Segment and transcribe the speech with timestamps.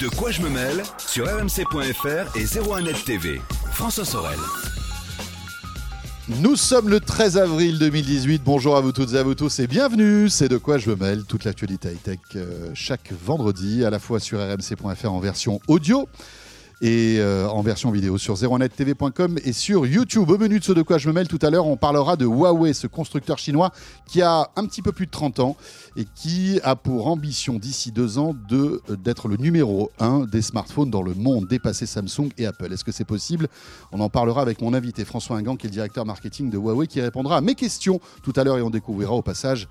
[0.00, 3.40] De quoi je me mêle sur rmc.fr et 01net TV.
[3.72, 4.38] François Sorel.
[6.28, 8.42] Nous sommes le 13 avril 2018.
[8.44, 10.28] Bonjour à vous toutes et à vous tous et bienvenue.
[10.28, 11.24] C'est de quoi je me mêle.
[11.24, 16.08] Toute l'actualité high-tech euh, chaque vendredi, à la fois sur rmc.fr en version audio
[16.80, 20.30] et euh, en version vidéo sur 01nettv.com et sur YouTube.
[20.30, 22.26] Au menu de ce de quoi je me mêle tout à l'heure, on parlera de
[22.26, 23.72] Huawei, ce constructeur chinois
[24.06, 25.56] qui a un petit peu plus de 30 ans
[25.96, 30.90] et qui a pour ambition d'ici deux ans de, d'être le numéro un des smartphones
[30.90, 32.72] dans le monde, dépasser Samsung et Apple.
[32.72, 33.48] Est-ce que c'est possible?
[33.92, 36.86] On en parlera avec mon invité François Ingan, qui est le directeur marketing de Huawei,
[36.86, 39.68] qui répondra à mes questions tout à l'heure et on découvrira au passage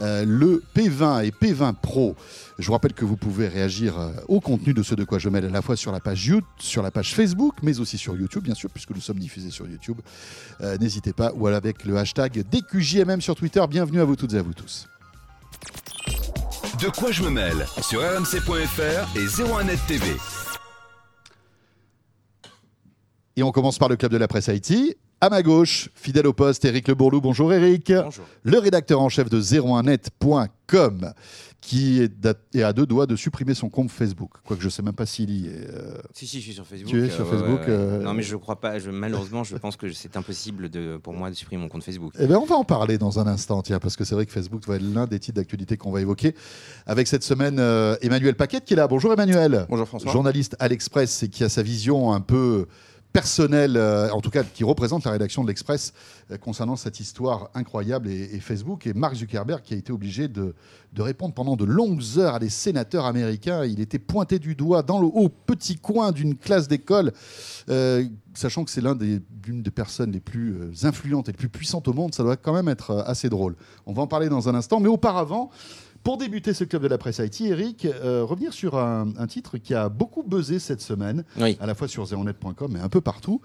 [0.00, 2.16] euh, le P20 et P20 Pro.
[2.58, 5.28] Je vous rappelle que vous pouvez réagir euh, au contenu de ce de quoi je
[5.28, 8.16] mêle à la fois sur la page YouTube, sur la page Facebook, mais aussi sur
[8.16, 9.98] YouTube, bien sûr, puisque nous sommes diffusés sur YouTube.
[10.60, 13.64] Euh, n'hésitez pas, ou avec le hashtag DQJMM sur Twitter.
[13.68, 14.88] Bienvenue à vous toutes et à vous tous.
[16.80, 20.04] De quoi je me mêle sur rmc.fr et 01net TV.
[23.36, 24.96] Et on commence par le club de la presse Haïti.
[25.20, 27.22] À ma gauche, fidèle au poste, Eric Le Bourlou.
[27.22, 27.90] Bonjour Eric.
[27.90, 28.26] Bonjour.
[28.42, 31.12] Le rédacteur en chef de 01net.com
[31.62, 34.30] qui est, à deux doigts de supprimer son compte Facebook.
[34.44, 35.68] Quoique je ne sais même pas s'il y est.
[35.70, 36.88] euh, Si, si, je suis sur Facebook.
[36.90, 37.72] Tu es sur ouais, Facebook, ouais, ouais.
[37.72, 38.78] euh, Non, mais je crois pas.
[38.78, 42.12] Je, malheureusement, je pense que c'est impossible de, pour moi de supprimer mon compte Facebook.
[42.20, 44.32] Eh bien, on va en parler dans un instant, tiens, parce que c'est vrai que
[44.32, 46.34] Facebook va être l'un des titres d'actualité qu'on va évoquer.
[46.86, 48.86] Avec cette semaine, euh, Emmanuel Paquette qui est là.
[48.86, 49.66] Bonjour Emmanuel.
[49.68, 50.12] Bonjour François.
[50.12, 52.66] Journaliste à l'Express et qui a sa vision un peu
[53.16, 55.94] personnelle, euh, en tout cas qui représente la rédaction de l'Express
[56.30, 58.86] euh, concernant cette histoire incroyable et, Facebook.
[58.86, 60.54] Et Mark Zuckerberg qui a été obligé de,
[60.92, 63.64] de répondre pendant de longues heures à des sénateurs américains.
[63.64, 67.10] Il était pointé du doigt dans le haut petit coin d'une classe d'école,
[67.70, 71.88] euh, sachant que c'est l'un des, des personnes les plus influentes et les plus puissantes
[71.88, 72.14] au monde.
[72.14, 73.56] Ça doit quand même être assez drôle.
[73.86, 74.78] On va en parler dans un instant.
[74.78, 75.50] Mais auparavant,
[76.06, 79.58] pour débuter ce club de la presse Haïti, Eric, euh, revenir sur un, un titre
[79.58, 81.56] qui a beaucoup buzzé cette semaine, Oui.
[81.60, 83.40] à la fois sur zeronet.com et un peu partout.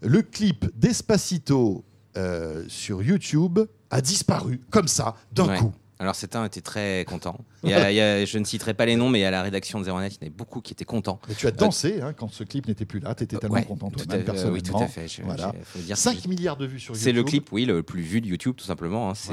[0.00, 1.84] Le clip Despacito
[2.16, 3.58] euh, sur YouTube
[3.90, 5.58] a disparu comme ça, d'un Ouais.
[5.58, 5.72] coup.
[5.98, 7.38] Alors, certains étaient très contents.
[7.64, 9.42] Il y a- il y a- je ne citerai pas les noms, mais à la
[9.42, 11.18] rédaction de Zeronet, il y en avait beaucoup qui étaient contents.
[11.28, 13.14] Mais tu as dansé hein, quand ce clip n'était plus là.
[13.14, 14.54] Tu étais tellement Ouais, content, toi-même, personnellement.
[14.56, 15.08] Oui, tout à fait.
[15.08, 15.52] Je- Voilà.
[15.58, 17.02] je- faut dire que 5 milliards de vues sur YouTube.
[17.04, 19.10] C'est le clip, oui, le plus vu de YouTube, tout simplement.
[19.10, 19.14] hein.
[19.14, 19.32] C'est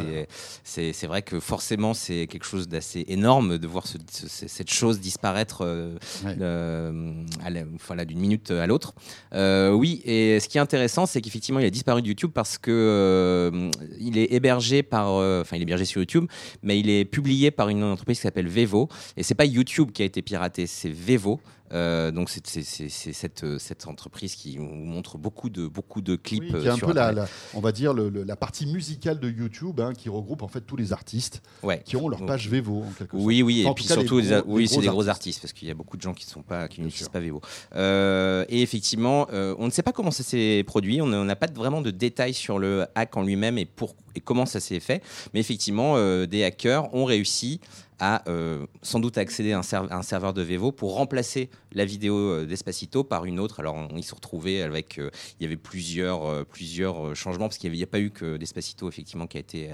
[0.94, 1.08] Voilà.
[1.08, 5.64] vrai que forcément, c'est quelque chose d'assez énorme de voir ce- ce- cette chose disparaître
[5.66, 6.36] euh, Ouais.
[6.40, 7.14] euh,
[7.44, 8.94] à la- voilà, d'une minute à l'autre.
[9.34, 12.58] Euh, oui, et ce qui est intéressant, c'est qu'effectivement, il a disparu de YouTube parce
[12.58, 13.70] que euh,
[14.00, 16.26] il est hébergé par, euh, enfin, il est hébergé sur YouTube,
[16.64, 18.90] mais il est publié par une entreprise qui s'appelle Vevo.
[19.18, 21.40] Et c'est pas YouTube qui a été piraté, c'est Vevo.
[21.72, 26.44] Euh, donc c'est cette, euh, cette entreprise qui vous montre beaucoup de, beaucoup de clips.
[26.44, 27.26] Oui, qui euh, est un sur peu la,
[27.56, 30.62] on va dire le- le- la partie musicale de YouTube hein, qui regroupe en fait
[30.62, 31.82] tous les artistes Ouais.
[31.84, 33.26] qui ont leur page Vevo en quelque sorte.
[33.26, 35.42] Oui, oui, Enfin, et puis cas, surtout, les gros- oui, c'est des gros artistes.
[35.42, 37.42] parce qu'il y a beaucoup de gens qui sont pas, qui n'utilisent pas Vevo.
[37.76, 41.02] Euh, et effectivement, euh, on ne sait pas comment ça s'est produit.
[41.02, 44.46] On n'a pas vraiment de détails sur le hack en lui-même et pour et comment
[44.46, 45.02] ça s'est fait.
[45.34, 47.60] Mais effectivement, des hackers ont réussi
[48.00, 51.50] à euh, sans doute accéder à un, serve- à un serveur de Vevo pour remplacer
[51.74, 53.60] la vidéo euh, d'Espacito par une autre.
[53.60, 55.10] Alors on, ils se retrouvés avec, euh,
[55.40, 58.88] il y avait plusieurs, euh, plusieurs changements parce qu'il n'y a pas eu que d'Espacito
[58.90, 59.70] effectivement qui a été,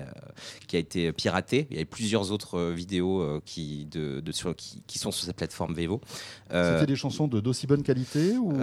[0.68, 1.68] qui a été piraté.
[1.70, 5.36] Il y avait plusieurs autres vidéos qui, de, de- sur- qui, qui sont sur cette
[5.38, 6.02] plateforme Vevo.
[6.52, 8.54] C'était des chansons de d'aussi bonne qualité ou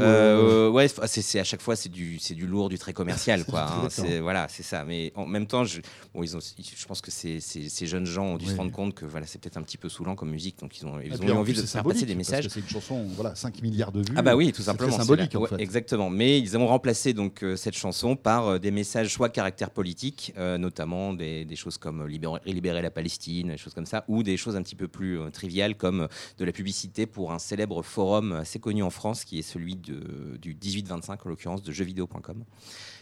[0.71, 3.62] ouais, c'est à chaque fois c'est du c'est du lourd, du très commercial quoi.
[3.62, 3.89] hein.
[3.91, 4.84] C'est voilà, c'est ça.
[4.84, 5.81] Mais en même temps, je,
[6.15, 8.53] bon, ils ont, je pense que ces, ces, ces jeunes gens ont dû Oui.
[8.53, 10.87] se rendre compte que voilà, c'est peut-être un petit peu saoulant comme musique, donc ils
[10.87, 12.49] ont ils eu en envie de faire passer des messages.
[12.49, 14.15] C'est une chanson, voilà, 5 milliards de vues.
[14.17, 14.93] Ah bah oui, tout simplement.
[14.93, 15.61] c'est symbolique, en fait.
[15.61, 16.11] Exactement.
[16.11, 20.33] Mais ils ont remplacé donc euh, cette chanson par euh, des messages soit caractère politique,
[20.37, 24.22] euh, notamment des, des choses comme libérer, libérer la Palestine, des choses comme ça, ou
[24.22, 26.09] des choses un petit peu plus triviales comme
[26.39, 30.37] de la publicité pour un célèbre forum assez connu en France qui est celui de,
[30.41, 32.45] du 1825 en l'occurrence de jeuxvideo.com.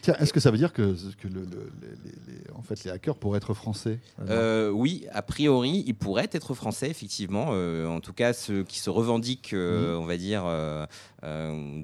[0.04, 1.72] Tiens, est-ce que ça veut dire que, que le- le-
[2.04, 6.53] les, en fait, les hackers pourraient être français Euh, oui, a priori, ils pourraient être
[6.53, 7.47] français, effectivement.
[7.53, 10.84] Euh, en tout cas, ceux qui se revendiquent, euh, on va dire, euh,
[11.23, 11.82] euh,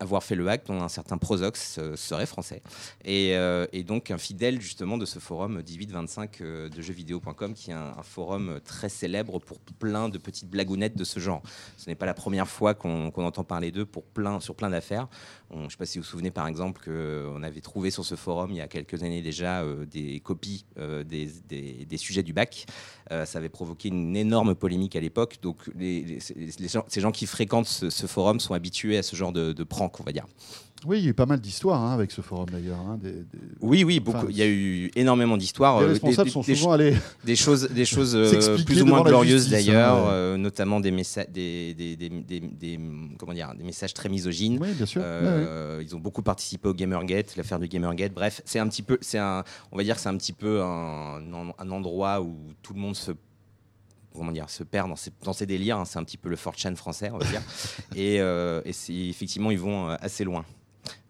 [0.00, 2.62] avoir fait le hack, dont un certain Prozox euh, serait français.
[3.04, 7.70] Et, euh, et donc, un fidèle, justement, de ce forum 1825 euh, de jeuxvideo.com, qui
[7.70, 11.42] est un, forum très célèbre pour plein de petites blagounettes de ce genre.
[11.76, 15.08] Ce n'est pas la première fois qu'on entend parler d'eux plein, sur plein d'affaires.
[15.52, 18.14] Je ne sais pas si vous vous souvenez, par exemple, qu'on avait trouvé sur ce
[18.14, 21.26] forum, il y a quelques années déjà, des copies des,
[21.86, 22.66] des- sujets du bac.
[23.10, 25.38] Ça avait provoqué une énorme polémique à l'époque.
[25.42, 29.64] Donc, les, ces gens qui fréquentent ce, forum sont habitués à ce genre de, de
[30.00, 30.26] on va dire.
[30.86, 32.78] Oui, il y a eu pas mal d'histoires hein, avec ce forum d'ailleurs.
[32.78, 33.24] hein, des-
[33.60, 34.18] Oui, oui, beaucoup.
[34.18, 35.80] Enfin, il y a eu énormément d'histoires.
[35.80, 36.94] Les euh, responsables des- sont souvent allés.
[37.24, 40.10] des choses, des choses euh, plus ou moins glorieuses d'ailleurs, hein, ouais.
[40.12, 41.74] euh, notamment des, messa- des,
[43.18, 44.58] comment dire, des messages très misogynes.
[44.60, 45.02] Oui, bien sûr.
[45.02, 45.84] Ouais, ouais.
[45.84, 48.12] Ils ont beaucoup participé au Gamergate, l'affaire du Gamergate.
[48.12, 49.42] Bref, c'est un petit peu, c'est un,
[49.72, 51.20] on va dire, que c'est un petit peu un,
[51.58, 53.10] un endroit où tout le monde se
[54.14, 55.78] comment dire, se perd dans ses, dans ses délires.
[55.78, 55.84] hein.
[55.84, 57.42] C'est un petit peu le 4chan français, on va dire.
[57.96, 60.44] et euh, et effectivement, ils vont euh, assez loin.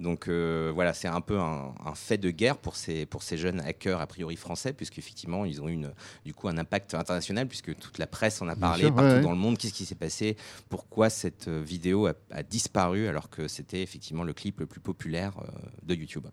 [0.00, 3.36] Donc euh, voilà, c'est un peu un, un fait de guerre pour ces, pour ces
[3.36, 5.92] jeunes hackers a priori français, puisqu'effectivement, ils ont eu une,
[6.25, 9.20] du coup un impact international, puisque toute la presse en a parlé sûr, partout ouais,
[9.20, 9.58] dans le monde.
[9.58, 10.36] Qu'est-ce qui s'est passé?
[10.69, 14.80] Pourquoi cette euh, vidéo a, a disparu alors que c'était effectivement le clip le plus
[14.80, 15.46] populaire euh,
[15.86, 16.26] de YouTube?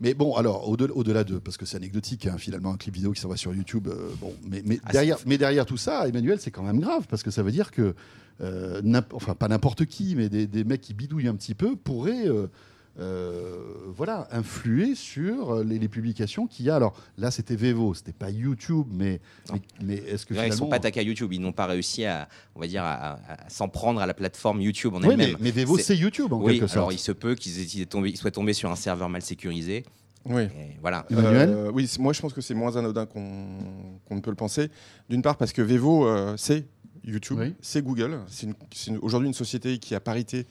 [0.00, 1.38] Mais bon, alors, au-delà de.
[1.38, 3.88] Parce que c'est anecdotique, hein, finalement, un clip vidéo qui s'envoie sur YouTube.
[3.88, 7.06] euh, bon, mais, mais, Ah, derrière, mais derrière tout ça, Emmanuel, c'est quand même grave,
[7.08, 7.94] parce que ça veut dire que.
[8.42, 12.26] euh, enfin, pas n'importe qui, mais des, des mecs qui bidouillent un petit peu pourraient.
[12.98, 13.58] Euh,
[13.94, 16.76] voilà, influer sur les, les publications qu'il y a.
[16.76, 19.54] Alors là, c'était Vevo, c'était pas YouTube, mais, Non.
[19.54, 20.68] mais, mais est-ce que Ils ne sont finalement.
[20.70, 23.48] pas attaqués à YouTube, ils n'ont pas réussi à, on va dire, à, à- à
[23.48, 25.36] s'en prendre à la plateforme YouTube en Oui, mais, elle-même.
[25.40, 26.94] mais Vevo, C'est- YouTube en Oui, quelque alors sorte.
[26.94, 29.84] il se peut qu'ils tombé- soient tombés sur un serveur mal sécurisé.
[30.26, 30.42] Oui.
[30.42, 31.06] Et voilà.
[31.10, 33.46] Emmanuel Euh, oui, moi je pense que c'est moins anodin qu'on
[34.06, 34.68] qu'on ne peut le penser.
[35.08, 36.66] D'une part parce que Vevo, euh, c'est
[37.04, 37.54] YouTube, Oui.
[37.60, 38.20] c'est Google.
[38.28, 38.48] C'est
[39.00, 40.46] aujourd'hui une société qui a parité,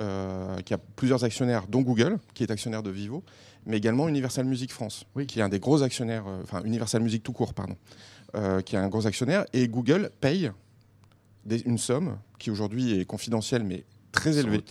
[0.00, 3.22] euh, qui a plusieurs actionnaires, dont Google, qui est actionnaire de Vivo,
[3.66, 5.26] mais également Universal Music France, Oui.
[5.26, 7.76] qui est un des gros actionnaires, euh, enfin Universal Music tout court, pardon,
[8.34, 9.44] euh, qui est un gros actionnaire.
[9.52, 10.50] Et Google paye
[11.46, 14.62] des- une somme qui aujourd'hui est confidentielle, mais très élevée,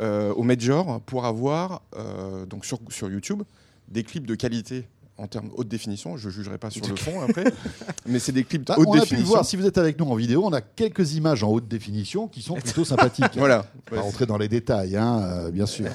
[0.00, 3.42] euh, au Major pour avoir euh, donc sur, sur YouTube
[3.88, 4.86] des clips de qualité
[5.18, 6.16] en termes haute définition.
[6.16, 7.44] Je ne jugerai pas sur le fond après,
[8.06, 10.06] mais c'est des clips Bah, haute on a pu voir, si vous êtes avec nous
[10.06, 13.36] en vidéo, on a quelques images en haute définition qui sont plutôt sympathiques.
[13.36, 13.66] Voilà.
[13.90, 15.86] On va rentrer dans les détails, hein, euh, bien sûr.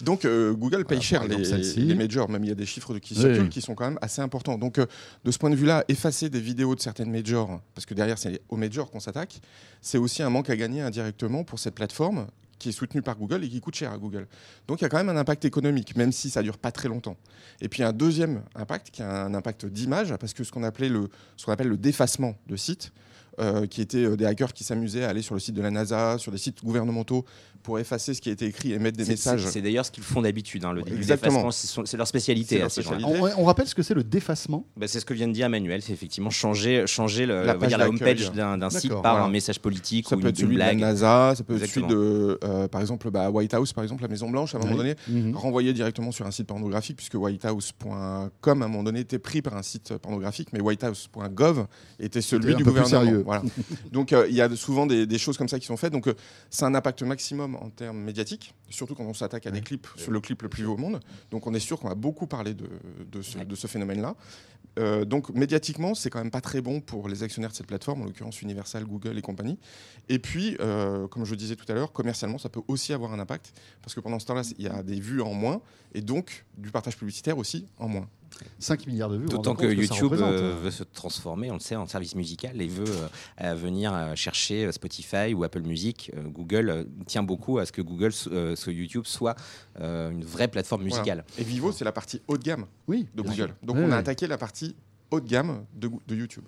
[0.00, 2.94] Donc euh, Google paye Voilà, cher exemple, les, majors, même il y a des chiffres
[2.94, 3.20] de- qui Oui.
[3.20, 4.56] circulent qui sont quand même assez importants.
[4.56, 4.86] Donc euh,
[5.24, 8.40] de ce point de vue-là, effacer des vidéos de certaines majors, parce que derrière c'est
[8.48, 9.40] aux majors qu'on s'attaque,
[9.82, 12.28] c'est aussi un manque à gagner indirectement pour cette plateforme
[12.58, 14.26] qui est soutenue par Google et qui coûte cher à Google.
[14.66, 16.88] Donc il y a quand même un impact économique, même si ça dure pas très
[16.88, 17.16] longtemps.
[17.60, 20.90] Et puis un deuxième impact, qui a un impact d'image, parce que ce qu'on appelait
[21.46, 22.92] appelle le défacement de sites,
[23.40, 25.70] euh, qui étaient euh, des hackers qui s'amusaient à aller sur le site de la
[25.70, 27.24] NASA, sur des sites gouvernementaux,
[27.62, 29.44] pour effacer ce qui a été écrit et mettre des messages.
[29.46, 30.64] C'est d'ailleurs ce qu'ils font d'habitude.
[30.64, 31.44] hein, le, Exactement.
[31.48, 32.56] défacement, c'est leur spécialité.
[32.58, 32.98] Leur hein, ces gens-là.
[33.00, 33.34] spécialité.
[33.36, 34.66] On, on rappelle ce que c'est le défacement.
[34.76, 37.78] Bah, c'est ce que vient de dire Emmanuel, c'est effectivement changer, changer le, La dire,
[37.78, 39.24] page homepage d'un site par voilà.
[39.24, 40.78] un message politique Ça ou peut une, être une celui de la blague.
[40.80, 44.08] NASA, ça peut être celui de, euh, par exemple, bah, White House, par exemple, la
[44.08, 44.94] Maison Blanche, à un moment donné,
[45.34, 49.56] renvoyé directement sur un site pornographique, puisque whitehouse.com, à un moment donné, était pris par
[49.56, 51.66] un site pornographique, mais whitehouse.gov
[52.00, 53.04] était celui un du peu plus gouvernement.
[53.04, 53.22] sérieux.
[53.24, 53.42] Voilà.
[53.92, 55.92] Donc, euh, il y a souvent des, des choses comme ça qui sont faites.
[55.92, 56.14] Donc, euh,
[56.50, 60.10] c'est un impact maximum en termes médiatiques, surtout quand on s'attaque à des clips, sur
[60.12, 61.00] le clip le plus vu au monde.
[61.30, 62.68] Donc, on est sûr qu'on va beaucoup parler de,
[63.10, 63.44] de ce, Ouais.
[63.44, 64.14] de ce phénomène-là.
[64.78, 68.02] Euh, donc médiatiquement, c'est quand même pas très bon pour les actionnaires de cette plateforme,
[68.02, 69.58] en l'occurrence Universal, Google et compagnie.
[70.08, 73.18] Et puis, euh, comme je disais tout à l'heure, commercialement, ça peut aussi avoir un
[73.18, 73.52] impact,
[73.82, 75.60] parce que pendant ce temps-là, il y a des vues en moins,
[75.94, 78.08] et donc du partage publicitaire aussi en moins.
[78.58, 79.26] 5 milliards de vues.
[79.26, 80.56] D'autant que YouTube euh, hein.
[80.62, 83.08] veut se transformer, on le sait, en service musical et veut euh,
[83.42, 86.10] euh, venir euh, chercher Spotify ou Apple Music.
[86.16, 89.36] Euh, Google euh, tient beaucoup à ce que Google, euh, ce YouTube soit
[89.80, 90.96] euh, une vraie plateforme Voilà.
[90.96, 91.24] musicale.
[91.38, 93.34] Et Vivo, c'est la partie haut de gamme Oui, de Google.
[93.34, 93.48] sûr.
[93.62, 93.98] Donc Ouais, on a ouais.
[93.98, 94.74] attaqué la partie
[95.10, 96.44] haut de gamme de, de YouTube.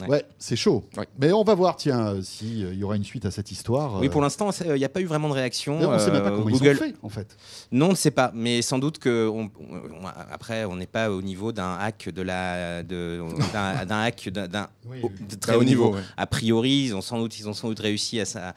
[0.00, 0.08] Ouais.
[0.08, 0.84] Ouais, c'est chaud.
[0.96, 1.06] Ouais.
[1.20, 4.00] Mais on va voir, tiens, s'il y aura une suite à cette histoire.
[4.00, 5.78] Oui, euh, pour l'instant, c'est- il n'y a pas eu vraiment de réaction.
[5.80, 7.36] on ne sait même pas Euh, comment Google, ils sont faits, en fait.
[7.70, 11.10] Non, on ne sait pas, mais sans doute que on- on- après, on n'est pas
[11.10, 12.82] au niveau d'un hack de la,
[13.88, 15.10] d'un hack d'un- Oui, oui.
[15.40, 15.94] très haut niveau.
[15.94, 16.00] ouais.
[16.16, 18.54] A priori, ils ont sans doute, ils ont sans doute réussi à,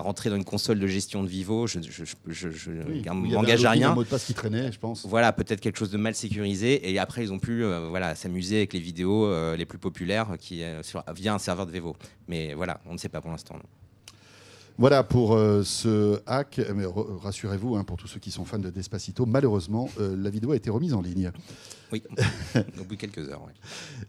[0.00, 1.68] rentrer dans une console de gestion de Vivo.
[1.68, 3.94] Je, je, je, je- je Oui, m'engage un à login, un rien.
[3.94, 5.06] mot de passe qui traînait, je pense.
[5.06, 6.90] Voilà, peut-être quelque chose de mal sécurisé.
[6.90, 10.30] Et après, ils ont pu euh, voilà, s'amuser avec les vidéos euh, les plus populaires
[10.38, 11.96] qui, euh, sur, via un serveur de Vevo.
[12.28, 13.56] Mais voilà, on ne sait pas pour l'instant.
[14.80, 16.60] Voilà pour euh, ce hack.
[16.74, 20.30] Mais re- rassurez-vous, hein, pour tous ceux qui sont fans de Despacito, malheureusement, euh, la
[20.30, 21.32] vidéo a été remise en ligne.
[21.92, 22.02] Oui,
[22.80, 23.42] au bout de quelques heures.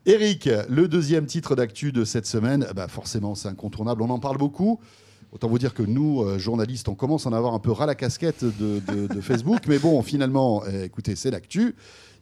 [0.05, 4.03] Eric, le deuxième titre d'actu de cette semaine, bah forcément, c'est incontournable.
[4.03, 4.79] On en parle beaucoup.
[5.31, 7.85] Autant vous dire que nous, euh, journalistes, on commence à en avoir un peu ras
[7.87, 9.61] la casquette de, de- de Facebook.
[9.67, 11.75] Mais bon, finalement, euh, écoutez, c'est l'actu.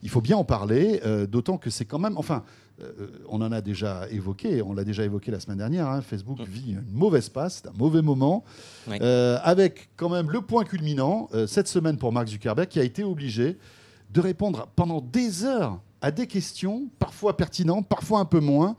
[0.03, 2.17] Il faut bien en parler, d'autant que c'est quand même.
[2.17, 2.44] Enfin,
[2.80, 5.88] euh, on en a déjà évoqué, on l'a déjà évoqué la semaine dernière.
[5.88, 8.44] hein, Facebook vit une mauvaise passe, c'est un mauvais moment.
[8.90, 12.84] Euh, avec quand même le point culminant, euh, cette semaine pour Mark Zuckerberg, qui a
[12.84, 13.58] été obligé
[14.12, 18.76] de répondre pendant des heures à des questions, parfois pertinentes, parfois un peu moins,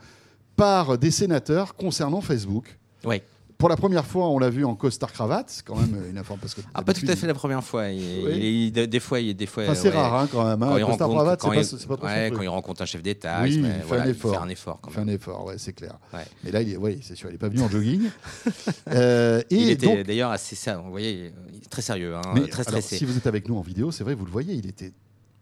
[0.54, 2.78] par des sénateurs concernant Facebook.
[3.04, 3.22] Ouais.
[3.58, 6.38] Pour la première fois, on l'a vu en costard cravate, quand même une information.
[6.40, 7.88] Parce que Ah, pas tout à fait la première fois.
[7.88, 8.68] Il, Oui.
[8.70, 9.64] il est- des fois, il, des fois.
[9.64, 10.60] Enfin, c'est ouais, rare hein, quand même.
[10.60, 10.78] Quand Hein.
[10.78, 13.02] il Costard cravate, c'est quand pas, il- pas trop ouais, quand il rencontre un chef
[13.02, 14.30] d'État, Oui, il, il fait voilà, un il effort.
[14.30, 14.78] fait un effort.
[14.80, 15.08] Quand Il fait même.
[15.08, 15.98] un effort, ouais, c'est clair.
[16.14, 16.20] Ouais.
[16.44, 18.02] Mais là, il est, oui, c'est sûr, il n'est pas venu en jogging.
[18.92, 20.56] Euh, et Il était d'ailleurs assez.
[20.84, 22.96] Vous voyez, il est très sérieux, hein, mais très alors, stressé.
[22.96, 24.92] si vous êtes avec nous en vidéo, c'est vrai, vous le voyez, il était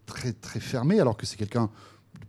[0.07, 1.71] très très fermé, alors que c'est quelqu'un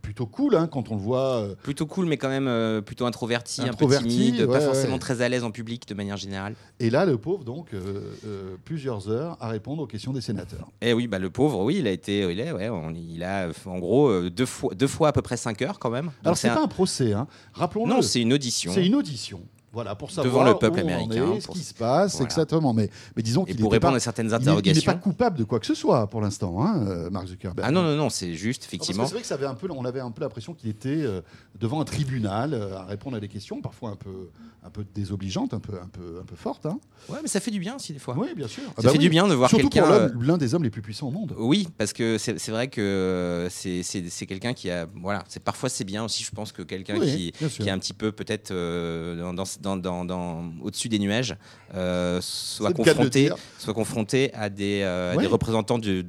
[0.08, 1.42] plutôt cool hein, quand on le voit.
[1.42, 4.60] euh, Plutôt cool, mais quand même euh, plutôt introverti, Introverti, un peu timide, ouais, pas
[4.62, 4.98] forcément ouais.
[4.98, 6.54] très à l'aise en public de manière générale.
[6.80, 10.70] Et là, le pauvre, donc, euh, plusieurs heures à répondre aux questions des sénateurs.
[10.80, 13.48] Et oui, bah, le pauvre, oui, il a été, il, est, ouais, on- il a
[13.66, 16.06] en gros deux fois, deux fois à peu près 5 heures quand même.
[16.06, 17.26] Donc, Alors, c'est un- pas un procès, hein.
[17.52, 17.90] rappelons-le.
[17.92, 18.72] Non, c'est une audition.
[18.74, 19.42] C'est une audition.
[19.70, 22.12] Voilà, pour savoir Devant le peuple où on en américain, est, ce qui se passe,
[22.12, 22.24] Voilà.
[22.24, 22.72] exactement.
[22.72, 24.92] Mais, mais disons qu'il pour répondre pas, à certaines n'est- il n'est interrogations.
[24.92, 27.66] pas coupable de quoi que ce soit pour l'instant, hein, euh, Mark Zuckerberg.
[27.68, 29.04] Ah non, non, non, c'est juste, effectivement.
[29.04, 31.20] C'est vrai que ça avait un peu, on avait un peu l'impression qu'il était euh,
[31.60, 34.30] devant un tribunal euh, à répondre à des questions, parfois un peu,
[34.64, 36.64] un peu désobligeantes, un peu, un peu, un peu fortes.
[36.64, 36.78] hein.
[37.10, 38.14] Ouais, mais ça fait du bien aussi des fois.
[38.18, 38.62] Oui, bien sûr.
[38.68, 39.04] Ah Ça bah fait oui.
[39.04, 40.08] du bien de voir quelqu'un.
[40.18, 41.34] l'un des hommes les plus puissants au monde.
[41.38, 44.86] Oui, parce que c'est vrai que c'est quelqu'un qui a.
[44.96, 47.78] Voilà, c'est parfois c'est bien aussi, je pense, que quelqu'un Oui, qui, qui est un
[47.78, 51.36] petit peu peut-être euh, dans, dans, dans, dans- dans- au-dessus des nuages
[51.74, 53.36] euh, soit, confronté, dire.
[53.58, 55.22] soit confronté à des, euh, à Ouais.
[55.22, 56.04] des représentants du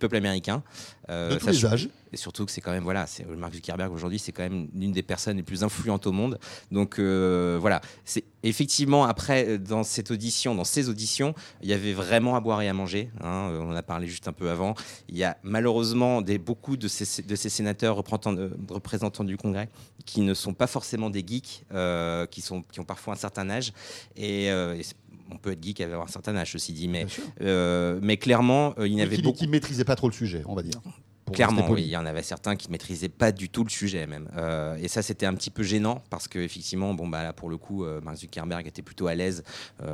[0.00, 0.62] peuple américain.
[1.08, 1.88] Euh, De tous les sachant- âges.
[2.12, 4.92] Et surtout que c'est quand même, voilà, c'est Mark Zuckerberg aujourd'hui, c'est quand même l'une
[4.92, 6.38] des personnes les plus influentes au monde.
[6.70, 11.72] Donc euh, voilà, c'est effectivement après euh, dans cette audition, dans ces auditions, il y
[11.72, 13.10] avait vraiment à boire et à manger.
[13.20, 14.74] hein, euh, on en a parlé juste un peu avant.
[15.08, 19.68] Il y a malheureusement des, beaucoup de ces, de ces sénateurs représentants, euh, du Congrès
[20.06, 23.50] qui ne sont pas forcément des geeks, euh, qui, sont, qui ont parfois un certain
[23.50, 23.72] âge.
[24.16, 24.82] Et, euh, et
[25.30, 27.06] on peut être geek et avoir un certain âge, ceci dit, mais,
[27.40, 29.38] euh, mais clairement, euh, il y avait qui, beaucoup.
[29.38, 30.80] qui maîtrisait pas trop le sujet, on va dire.
[31.32, 34.28] Clairement, oui, il y en avait certains qui maîtrisaient pas du tout le sujet même.
[34.36, 37.48] Euh, et ça, c'était un petit peu gênant parce que effectivement, bon bah là pour
[37.48, 39.42] le coup, Mark Zuckerberg était plutôt à l'aise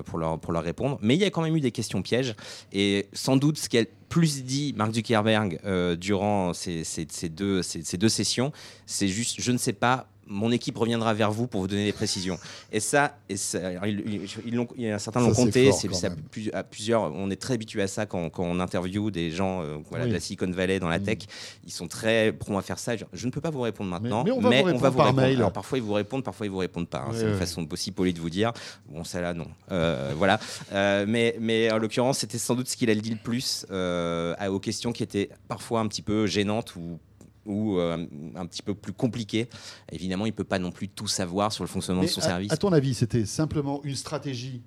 [0.05, 0.99] pour leur pour leur répondre.
[1.01, 2.35] Mais il y a quand même eu des questions pièges
[2.75, 7.63] et sans doute ce qu'a plus dit Mark Zuckerberg euh, durant ces, ces- ces deux
[7.63, 8.53] ces deux sessions,
[8.85, 10.09] c'est juste, je ne sais pas.
[10.29, 12.39] Mon équipe reviendra vers vous pour vous donner des précisions.
[12.71, 15.69] Et ça, et ça- ils- ils- ils l'ont- il y a certains l'ont c'est compté.
[15.71, 16.19] fort, C'est à, même.
[16.31, 17.03] plus- à plusieurs.
[17.13, 20.11] On est très habitué à ça quand, quand on interviewe des gens euh, voilà, Oui.
[20.11, 21.05] de la Silicon Valley dans la Mm.
[21.05, 21.19] tech.
[21.67, 22.97] Ils sont très prompts à faire ça.
[22.97, 25.37] Genre, Je ne peux pas vous répondre maintenant, mais on va vous répondre par mail.
[25.37, 27.01] Alors, parfois ils vous répondent, parfois ils vous répondent pas.
[27.09, 27.13] hein.
[27.15, 28.53] C'est une façon aussi polie de vous dire.
[28.89, 29.49] Bon, celle-là non.
[29.71, 30.39] Euh, voilà.
[30.73, 34.35] Euh, mais, mais en l'occurrence, c'était sans doute ce qu'il a dit le plus euh,
[34.39, 36.99] à- aux questions qui étaient parfois un petit peu gênantes ou
[37.47, 39.49] ou euh, un petit peu plus compliquées.
[39.91, 42.25] Évidemment, il peut pas non plus tout savoir sur le fonctionnement Mais de son à,
[42.25, 42.53] service.
[42.53, 44.63] à ton avis, c'était simplement une stratégie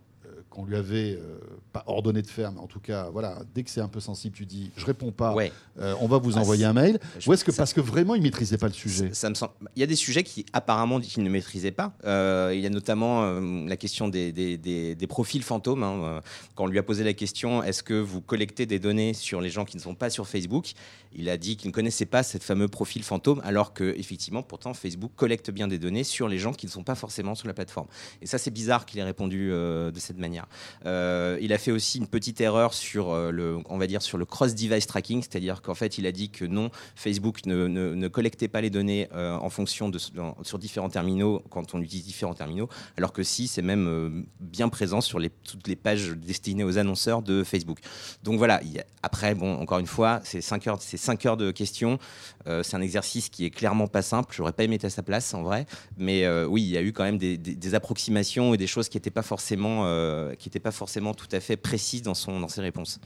[0.56, 1.38] qu'on lui avait euh,
[1.74, 4.36] pas ordonné de faire, mais en tout cas, voilà, dès que c'est un peu sensible,
[4.36, 5.52] tu dis, je réponds pas, Ouais.
[5.80, 6.98] euh, on va vous Ah, envoyer un mail.
[7.20, 9.10] Je- Ou est-ce que ça- parce que vraiment il maîtrisait pas le sujet?
[9.14, 11.94] Ça me semble- Il y a des sujets qui apparemment qu'il ne maîtrisait pas.
[12.06, 13.30] Euh, il y a notamment
[13.68, 15.84] la question des, des- des- des profils fantômes.
[15.84, 16.22] hein.
[16.56, 19.50] Quand on lui a posé la question est-ce que vous collectez des données sur les
[19.50, 20.72] gens qui ne sont pas sur Facebook?
[21.18, 24.74] Il a dit qu'il ne connaissait pas cette fameux profil fantôme, alors que effectivement, pourtant,
[24.74, 27.54] Facebook collecte bien des données sur les gens qui ne sont pas forcément sur la
[27.54, 27.88] plateforme.
[28.22, 30.45] Et ça, c'est bizarre qu'il ait répondu de cette manière.
[30.86, 35.76] Euh, il a fait aussi une petite erreur sur euh, le, cross-device tracking, c'est-à-dire qu'en
[35.76, 39.90] fait, il a dit que non, Facebook ne, collectait pas les données euh, en fonction
[39.90, 40.00] de
[40.44, 45.02] sur différents terminaux quand on utilise différents terminaux, alors que si, c'est même bien présent
[45.02, 47.80] sur toutes les pages destinées aux annonceurs de Facebook.
[48.24, 48.62] Donc voilà.
[49.04, 52.00] après, encore une fois, c'est 5 heures, c'est cinq heures de questions.
[52.48, 54.34] Euh, c'est un exercice qui est clairement pas simple.
[54.36, 55.66] J'aurais pas aimé être à sa place en vrai,
[55.98, 58.98] mais euh, oui, il y a eu quand même des, approximations et des choses qui
[58.98, 62.62] n'étaient pas forcément, euh, étaient pas forcément tout à fait précises dans son dans ses
[62.62, 63.00] réponses.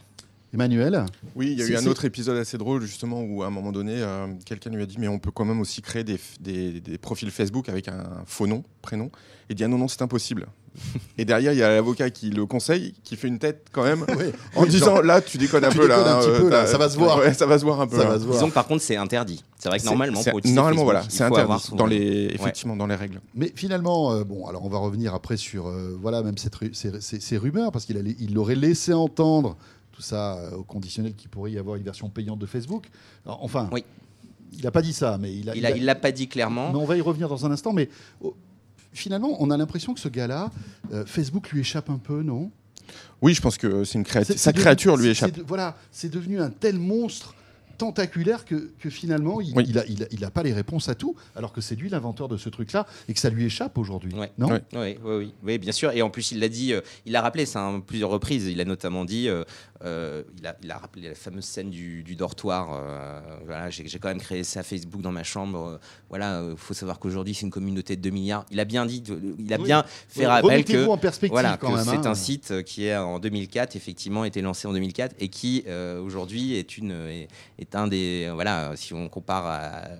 [0.53, 3.51] Emmanuel Oui, il y a eu un autre épisode assez drôle justement où à un
[3.51, 6.20] moment donné, euh, quelqu'un lui a dit mais on peut quand même aussi créer des,
[6.39, 9.12] des- des profils Facebook avec un faux nom, prénom.
[9.50, 10.48] Il dit ah non non c'est impossible.
[11.18, 14.06] Et derrière il y a l'avocat qui le conseille, qui fait une tête quand même
[14.18, 14.25] Oui.
[14.56, 16.39] en Oui, disant genre, là tu déconnes un Tu peu là, déconnes un petit euh,
[16.39, 17.18] peu, là, ça va se voir.
[17.20, 17.98] Ouais, ça va se voir un peu.
[17.98, 18.10] ça là.
[18.12, 18.34] va se voir.
[18.36, 19.44] Disons que par contre, c'est interdit.
[19.60, 21.86] C'est vrai que normalement, c'est- pour utiliser normalement Facebook, voilà, il c'est interdit son- dans
[21.88, 23.20] les effectivement dans les règles.
[23.36, 27.01] Mais finalement, euh, bon, alors on va revenir après sur euh, voilà même cette ces,
[27.01, 29.58] ces- ces rumeurs parce qu'il allait- il aurait laissé entendre
[30.00, 32.86] tout ça euh, au conditionnel qu'il pourrait y avoir une version payante de Facebook.
[33.25, 33.84] Enfin, Oui.
[34.53, 35.56] il n'a pas dit ça, mais il a.
[35.58, 36.72] Il a- il l'a pas dit clairement.
[36.72, 37.74] Mais on va y revenir dans un instant.
[37.74, 37.89] Mais
[38.22, 38.34] oh,
[38.94, 40.51] finalement, on a l'impression que ce gars-là,
[40.94, 42.50] euh, Facebook lui échappe un peu, non?
[43.22, 44.36] Oui, je pense que c'est une créature.
[44.39, 45.34] Sa devenu- créature lui échappe.
[45.34, 47.36] de- voilà, c'est devenu un tel monstre
[47.77, 49.63] tentaculaire que, que finalement, il Oui.
[49.72, 52.27] n'a il a, il a pas les réponses à tout, alors que c'est lui l'inventeur
[52.27, 54.13] de ce truc-là et que ça lui échappe aujourd'hui.
[54.15, 54.34] Ouais.
[54.38, 54.50] Non?
[54.50, 54.62] Ouais.
[54.74, 55.91] Oui, oui, oui, oui, bien sûr.
[55.94, 58.48] Et en plus, il l'a dit, euh, il l'a rappelé ça à plusieurs reprises.
[58.48, 59.46] Il a notamment dit, euh,
[59.83, 62.69] euh, il, a, il, a, rappelé la fameuse scène du, du dortoir.
[62.74, 65.59] Euh, voilà, j'ai quand même créé ça Facebook dans ma chambre.
[65.59, 65.77] Euh,
[66.09, 68.45] voilà, il faut savoir qu'aujourd'hui c'est une communauté de 2 milliards.
[68.51, 69.03] Il a bien dit,
[69.39, 69.63] il a oui.
[69.63, 72.01] bien fait oui, rappel que, en perspective voilà, c'est hein.
[72.05, 75.63] un site qui est en 2004 effectivement été lancé en 2004 et qui
[76.03, 79.57] aujourd'hui est une est, est, un des voilà si on compare à,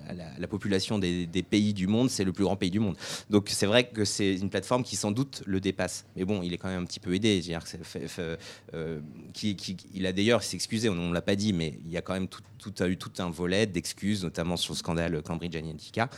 [0.08, 2.80] à la, la, population des, des pays du monde, c'est le plus grand pays du
[2.80, 2.96] monde.
[3.28, 6.04] Donc c'est vrai que c'est une plateforme qui sans doute le dépasse.
[6.16, 7.40] Mais bon, il est quand même un petit peu aidé.
[7.40, 8.38] -dire que fait, fait,
[8.74, 9.00] euh,
[9.32, 12.02] qui, qui, il a d'ailleurs s'excusé, on ne l'a pas dit, mais il y a
[12.02, 15.56] quand même tout, tout a eu tout un volet d'excuses, notamment sur le scandale Cambridge
[15.56, 16.08] Analytica.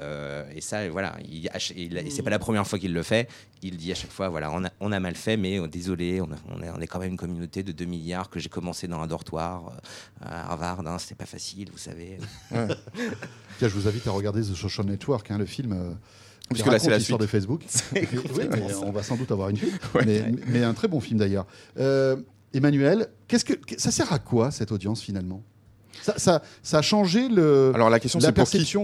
[0.00, 3.28] Euh, et ça, voilà, il, il, c'est pas la première fois qu'il le fait.
[3.62, 6.20] Il dit à chaque fois, voilà, on a, on a mal fait, mais oh, désolé,
[6.20, 8.48] on, a, on, est, on, est, quand même une communauté de 2 milliards que j'ai
[8.48, 10.86] commencé dans un dortoir euh, à Harvard.
[10.86, 12.18] Hein, C'était pas facile, vous savez.
[12.50, 12.68] Ouais.
[13.60, 15.72] je vous invite à regarder The Social Network, hein, le film.
[15.72, 15.92] Euh
[16.52, 17.62] parce que là, c'est la suite de Facebook.
[17.94, 18.06] oui,
[18.82, 19.80] on va sans doute avoir une suite.
[19.94, 20.04] Ouais.
[20.04, 21.46] Mais, mais, un très bon film d'ailleurs.
[21.78, 22.16] Euh,
[22.54, 25.42] Emmanuel, qu'est-ce que ça sert à quoi cette audience finalement?
[26.02, 27.72] Ça, ça, ça, a changé le.
[27.74, 28.32] Alors la question, c'est.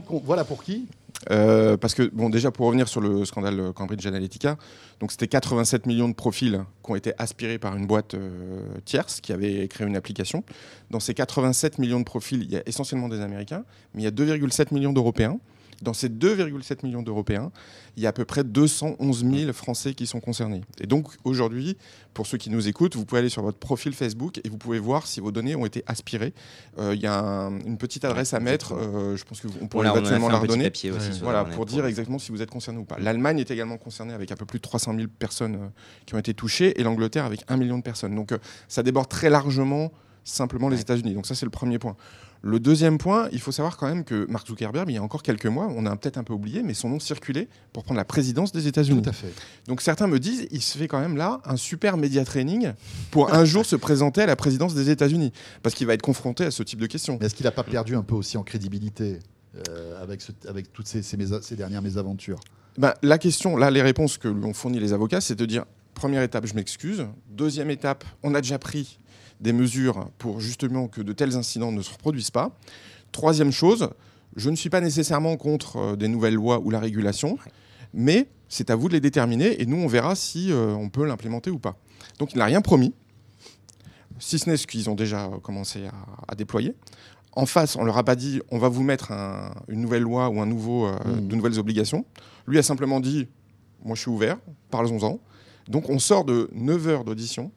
[0.03, 0.87] Pour voilà pour qui?
[1.31, 4.57] Euh, parce que, bon, déjà, pour revenir sur le scandale Cambridge Analytica,
[5.01, 9.21] donc c'était 87 millions de profils qui ont été aspirés par une boîte euh, tierce
[9.21, 10.45] qui avait créé une application.
[10.91, 14.09] Dans ces 87 millions de profils, il y a essentiellement des Américains, mais il y
[14.09, 15.39] a 2,7 millions d'Européens.
[15.83, 17.53] Dans ces 2,7 millions d'Européens,
[17.97, 20.63] il y a à peu près 211 000 Français qui sont concernés.
[20.81, 21.77] Et donc aujourd'hui,
[22.15, 24.79] pour ceux qui nous écoutent, vous pouvez aller sur votre profil Facebook et vous pouvez
[24.79, 26.35] voir si vos données ont été aspirées.
[26.79, 28.75] Euh, il y a un, une petite adresse à mettre.
[28.75, 30.69] Euh, je pense qu'on pourrait éventuellement la redonner.
[30.69, 31.21] Aussi.
[31.23, 32.99] Voilà, pour dire exactement si vous êtes concerné ou pas.
[32.99, 35.69] L'Allemagne est également concernée avec un peu plus de 300 000 personnes euh,
[36.07, 38.15] qui ont été touchées et l'Angleterre avec 1 million de personnes.
[38.15, 39.93] Donc euh, ça déborde très largement
[40.25, 41.15] simplement les États-Unis.
[41.15, 41.97] Donc ça, c'est le premier point.
[42.43, 45.23] Le deuxième point, il faut savoir quand même que Mark Zuckerberg, il y a encore
[45.23, 48.05] quelques mois, on a peut-être un peu oublié, mais son nom circulait pour prendre la
[48.05, 49.03] présidence des États-Unis.
[49.03, 49.33] Tout à fait.
[49.67, 52.73] Donc certains me disent, il se fait quand même là un super média training
[53.11, 56.45] pour un jour se présenter à la présidence des États-Unis, parce qu'il va être confronté
[56.45, 57.19] à ce type de questions.
[57.21, 59.19] Est-ce qu'il n'a pas perdu un peu aussi en crédibilité
[59.69, 62.39] euh, avec, ce, avec toutes ces, ces, mésa, ces dernières mésaventures?
[62.77, 65.65] Ben, La question, là, les réponses que lui ont fournies les avocats, c'est de dire
[65.95, 67.07] première étape, je m'excuse.
[67.29, 69.01] Deuxième étape, on a déjà pris
[69.41, 72.57] des mesures pour justement que de tels incidents ne se reproduisent pas.
[73.13, 73.91] Troisième chose,
[74.37, 77.39] je ne suis pas nécessairement contre euh, des nouvelles lois ou la régulation,
[77.95, 81.07] mais c'est à vous de les déterminer et nous on verra si euh, on peut
[81.07, 81.77] l'implémenter ou pas.
[82.19, 82.95] Donc il n'a rien promis,
[84.19, 85.95] si ce n'est ce qu'ils ont déjà commencé à,
[86.29, 86.75] à, déployer.
[87.33, 90.29] En face, on leur a pas dit on va vous mettre un, une nouvelle loi
[90.29, 91.29] ou un nouveau, euh, mmh.
[91.29, 92.05] de nouvelles obligations.
[92.47, 93.29] Lui a simplement dit
[93.85, 94.39] moi je suis ouvert,
[94.71, 95.21] parlons-en.
[95.69, 97.53] Donc on sort de 9 heures d'audition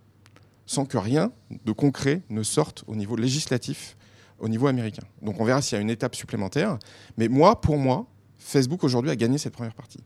[0.72, 1.34] sans que rien
[1.66, 3.98] de concret ne sorte au niveau législatif,
[4.40, 5.04] au niveau américain.
[5.22, 6.80] Donc on verra s'il y a une étape supplémentaire.
[7.18, 8.08] Mais moi, pour moi,
[8.38, 10.00] Facebook aujourd'hui a gagné cette première partie.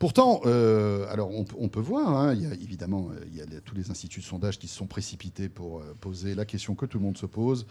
[0.00, 3.76] Pourtant, euh, alors on, peut voir, hein, il y a, évidemment, il y a tous
[3.76, 6.98] les instituts de sondage qui se sont précipités pour euh, poser la question que tout
[6.98, 7.64] le monde se pose.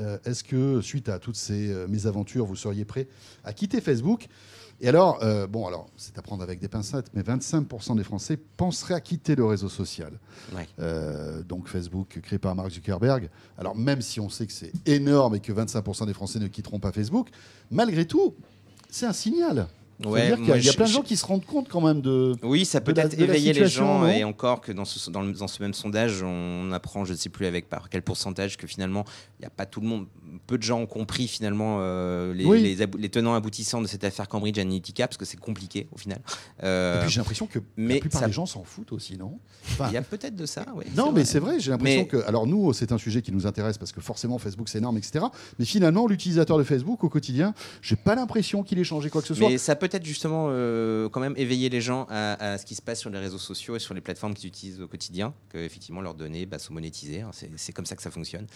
[0.00, 3.06] Euh, Est-ce que, suite à toutes ces euh, mésaventures, vous seriez prêt
[3.44, 4.26] à quitter Facebook?
[4.80, 8.36] Et alors, euh, bon, alors, c'est à prendre avec des pincettes, mais 25% des Français
[8.56, 10.18] penseraient à quitter le réseau social.
[10.54, 10.68] Ouais.
[10.80, 13.30] Euh, donc Facebook, créé par Mark Zuckerberg.
[13.56, 16.78] Alors, même si on sait que c'est énorme et que 25% des Français ne quitteront
[16.78, 17.28] pas Facebook,
[17.70, 18.34] malgré tout,
[18.90, 19.66] c'est un signal.
[20.04, 22.02] Ouais, il y, a, y a plein de gens qui se rendent compte quand même
[22.02, 22.34] de.
[22.42, 24.06] Oui, ça peut être éveiller les gens.
[24.06, 27.16] Et encore que dans ce, dans, le- dans ce même sondage, on apprend, je ne
[27.16, 29.04] sais plus avec par quel pourcentage, que finalement,
[29.38, 30.06] il n'y a pas tout le monde.
[30.46, 32.60] Peu de gens ont compris finalement euh, les, Oui.
[32.62, 35.98] les, abou- les tenants aboutissants de cette affaire Cambridge Analytica, parce que c'est compliqué au
[35.98, 36.20] final.
[36.62, 39.16] Euh, Et puis j'ai l'impression que mais la plupart ça- des gens s'en foutent aussi,
[39.16, 39.38] non?
[39.72, 40.66] Enfin, il y a peut-être de ça.
[40.74, 42.18] ouais, Non, mais c'est vrai, j'ai l'impression Mais- que.
[42.26, 45.24] Alors, nous, c'est un sujet qui nous intéresse parce que forcément, Facebook, c'est énorme, etc.
[45.58, 49.28] Mais finalement, l'utilisateur de Facebook au quotidien, j'ai pas l'impression qu'il ait changé quoi que
[49.28, 49.48] ce soit.
[49.48, 52.74] Mais ça peut être justement euh, quand même éveiller les gens à, à ce qui
[52.74, 55.58] se passe sur les réseaux sociaux et sur les plateformes qu'ils utilisent au quotidien, que
[55.58, 57.22] effectivement leurs données bah, sont monétisées.
[57.22, 58.46] hein, c'est comme ça que ça fonctionne.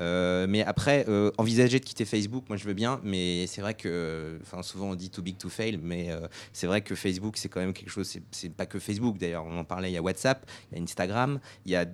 [0.00, 3.74] Euh, mais après, euh, envisager de quitter Facebook, moi je veux bien, mais c'est vrai
[3.74, 6.10] que, enfin souvent on dit too big to fail, mais
[6.52, 8.08] c'est vrai que Facebook c'est quand même quelque chose.
[8.30, 9.44] c'est- pas que Facebook d'ailleurs.
[9.46, 9.90] On en parlait.
[9.90, 11.86] Il y a WhatsApp, il y a Instagram, il y a.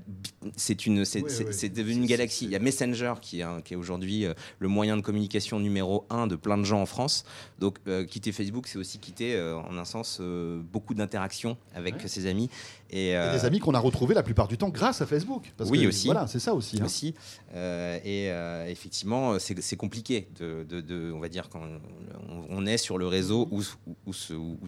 [0.57, 1.53] C'est une, c'est Oui, c'est- oui.
[1.53, 2.45] c'est devenu une galaxie.
[2.47, 4.27] Il y a Messenger qui est, qui est aujourd'hui
[4.59, 7.25] le moyen de communication numéro un de plein de gens en France.
[7.59, 7.79] Donc
[8.09, 12.09] quitter Facebook, c'est aussi quitter, euh, en un sens, euh, beaucoup d'interactions avec Ouais.
[12.09, 12.49] ses amis.
[12.91, 15.53] Et, Et euh, des amis qu'on a retrouvés la plupart du temps grâce à Facebook.
[15.57, 16.07] Parce Oui, que, aussi.
[16.07, 16.79] Voilà, c'est ça aussi.
[16.81, 16.85] hein.
[16.85, 17.15] aussi.
[17.55, 21.61] Euh, et euh, effectivement, c'est compliqué de, de- de- on va dire, quand
[22.31, 23.63] on, on est sur le réseau où,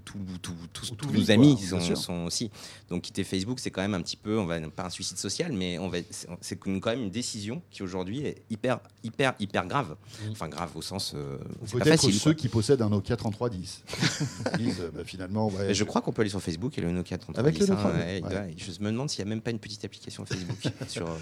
[0.04, 2.50] tous nos quoi, amis bien sont, aussi.
[2.90, 5.52] Donc quitter Facebook, c'est quand même un petit peu, on va pas un suicide social,
[5.52, 5.98] mais on va,
[6.40, 9.96] c'est- quand même une décision qui aujourd'hui est hyper, hyper, hyper grave.
[10.30, 11.38] Enfin grave au sens, euh,
[11.72, 12.34] Peut-être ceux quoi.
[12.34, 13.82] qui possèdent un Nokia 3310.
[14.58, 17.18] Ils disent, bah, finalement, ouais, je crois qu'on peut aller sur Facebook et le Nokia
[17.18, 17.38] 3310.
[17.38, 18.54] Avec le hein, Nokia, ouais, ouais.
[18.56, 21.14] Je me demande s'il n'y a même pas une petite application Facebook sur euh,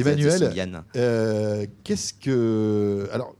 [0.00, 0.38] Emmanuel.
[0.96, 3.08] Euh, Qu'est-ce que.
[3.12, 3.34] Alors,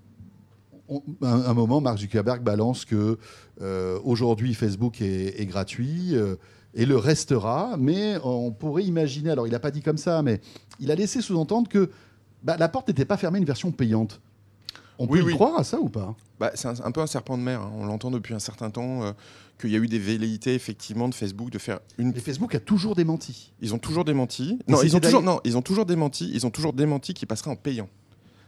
[0.88, 3.18] on- un, un moment, Mark Zuckerberg balance que
[3.62, 6.37] euh, aujourd'hui Facebook est, est gratuit euh,
[6.74, 9.31] et le restera, mais on pourrait imaginer.
[9.31, 10.40] Alors, il n'a pas dit comme ça, mais
[10.81, 11.90] il a laissé sous-entendre que
[12.42, 14.20] bah, la porte n'était pas fermée à une version payante.
[15.03, 15.35] On Oui, peut y oui.
[15.35, 16.15] croire à ça ou pas?
[16.39, 17.61] Bah, c'est un, un peu un serpent de mer.
[17.63, 17.73] hein.
[17.75, 19.13] On l'entend depuis un certain temps euh,
[19.59, 22.11] qu'il y a eu des velléités effectivement de Facebook de faire une.
[22.15, 23.53] Et Facebook a toujours démenti.
[23.63, 24.59] Ils ont toujours démenti.
[24.69, 26.31] Non, ils ont toujours d'ailleurs- non, ils ont toujours démenti.
[26.33, 27.89] Ils ont toujours démenti qu'ils passeraient en payant.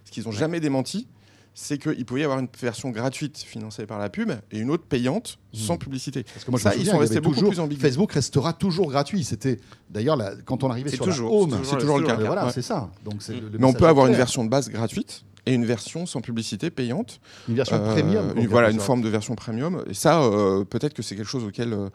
[0.04, 1.06] Ce qu'ils n'ont jamais démenti,
[1.54, 4.84] c'est qu'il pouvait y avoir une version gratuite financée par la pub et une autre
[4.84, 5.78] payante sans Hmm.
[5.78, 6.22] publicité.
[6.24, 7.82] Parce que moi, je Ça, me ils sont restés beaucoup toujours- plus ambigus.
[7.82, 9.24] Facebook restera toujours gratuit.
[9.24, 9.58] C'était
[9.90, 11.60] d'ailleurs quand on arrivait sur toujours- la home.
[11.64, 12.16] c'est toujours- le cas.
[12.16, 12.52] Voilà, Ouais.
[12.52, 12.90] c'est ça.
[13.04, 13.32] Donc Mm.
[13.32, 16.20] le- le Mais on peut avoir une version de base gratuite et une version sans
[16.20, 17.20] publicité payante.
[17.48, 18.32] Une version Euh, premium.
[18.36, 18.86] une- voilà, une sorte.
[18.86, 19.82] forme de version premium.
[19.90, 21.88] Et ça, euh, peut-être que c'est quelque chose auquel euh,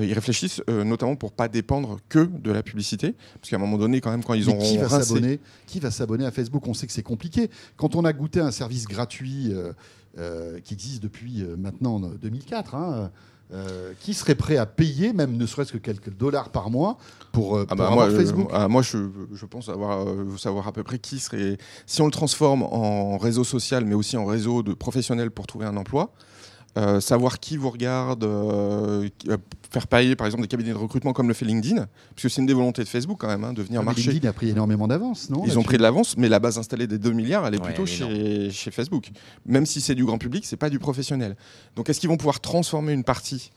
[0.00, 4.00] ils réfléchissent, notamment pour pas dépendre que de la publicité, parce qu'à un moment donné,
[4.00, 6.66] quand même, quand ils Mais ont qui va s'abonner Qui va s'abonner à Facebook?
[6.66, 7.50] On sait que c'est compliqué.
[7.76, 9.52] Quand on a goûté un service gratuit
[10.64, 13.10] qui existe depuis maintenant euh, 2004, hein,
[13.52, 16.98] euh, qui serait prêt à payer, même ne serait-ce que quelques dollars par mois,
[17.32, 18.98] pour, euh, Ah pour bah, avoir moi, Facebook ah, moi, je,
[19.32, 21.58] je pense avoir, euh, savoir à peu près qui serait.
[21.86, 25.66] Si on le transforme en réseau social, mais aussi en réseau de professionnels pour trouver
[25.66, 26.12] un emploi,
[26.78, 29.36] euh, savoir qui vous regarde, euh, euh,
[29.70, 32.40] faire payer par exemple des cabinets de recrutement comme le fait LinkedIn, parce que c'est
[32.40, 34.02] une des volontés de Facebook quand même, hein, de venir Ah, marcher.
[34.12, 36.86] LinkedIn a pris énormément d'avance, non Ils ont pris de l'avance, mais la base installée
[36.86, 39.10] des 2 milliards, elle est Ouais, plutôt elle est chez, chez Facebook.
[39.46, 41.36] Même si c'est du grand public, c'est pas du professionnel.
[41.76, 43.50] Donc est-ce qu'ils vont pouvoir transformer une partie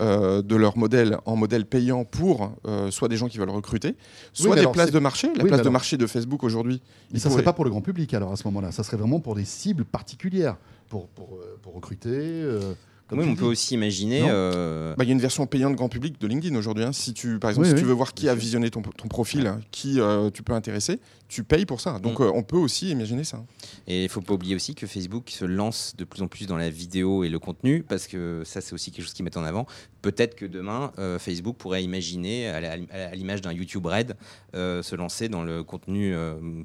[0.00, 3.94] euh, de leur modèle en modèle payant pour euh, soit des gens qui veulent recruter,
[4.32, 5.28] soit des alors, places de marché?
[5.36, 6.80] La Oui, place de marché de Facebook aujourd'hui,
[7.12, 8.72] Mais ça ne pourrait- serait pas pour le grand public alors à ce moment-là.
[8.72, 10.56] Ça serait vraiment pour des cibles particulières,
[10.92, 12.10] pour, pour, euh, pour recruter.
[12.12, 12.74] euh,
[13.12, 14.20] Oui, on peut aussi imaginer.
[14.28, 16.84] Euh, Bah, il y a une version payante grand public de LinkedIn aujourd'hui.
[16.84, 16.92] hein.
[16.92, 19.08] Si tu, par exemple, Oui, si oui, tu veux voir qui a visionné ton, ton
[19.08, 21.00] profil, hein, qui euh, tu peux intéresser,
[21.32, 21.98] tu payes pour ça.
[21.98, 22.24] Donc Mm.
[22.24, 23.42] euh, on peut aussi imaginer ça.
[23.86, 26.58] Et il faut pas oublier aussi que Facebook se lance de plus en plus dans
[26.58, 29.44] la vidéo et le contenu, parce que ça, c'est aussi quelque chose qu'ils mettent en
[29.44, 29.66] avant.
[30.02, 34.16] Peut-être que demain, euh, Facebook pourrait imaginer, à l'image d'un YouTube Red,
[34.54, 36.14] euh, se lancer dans le contenu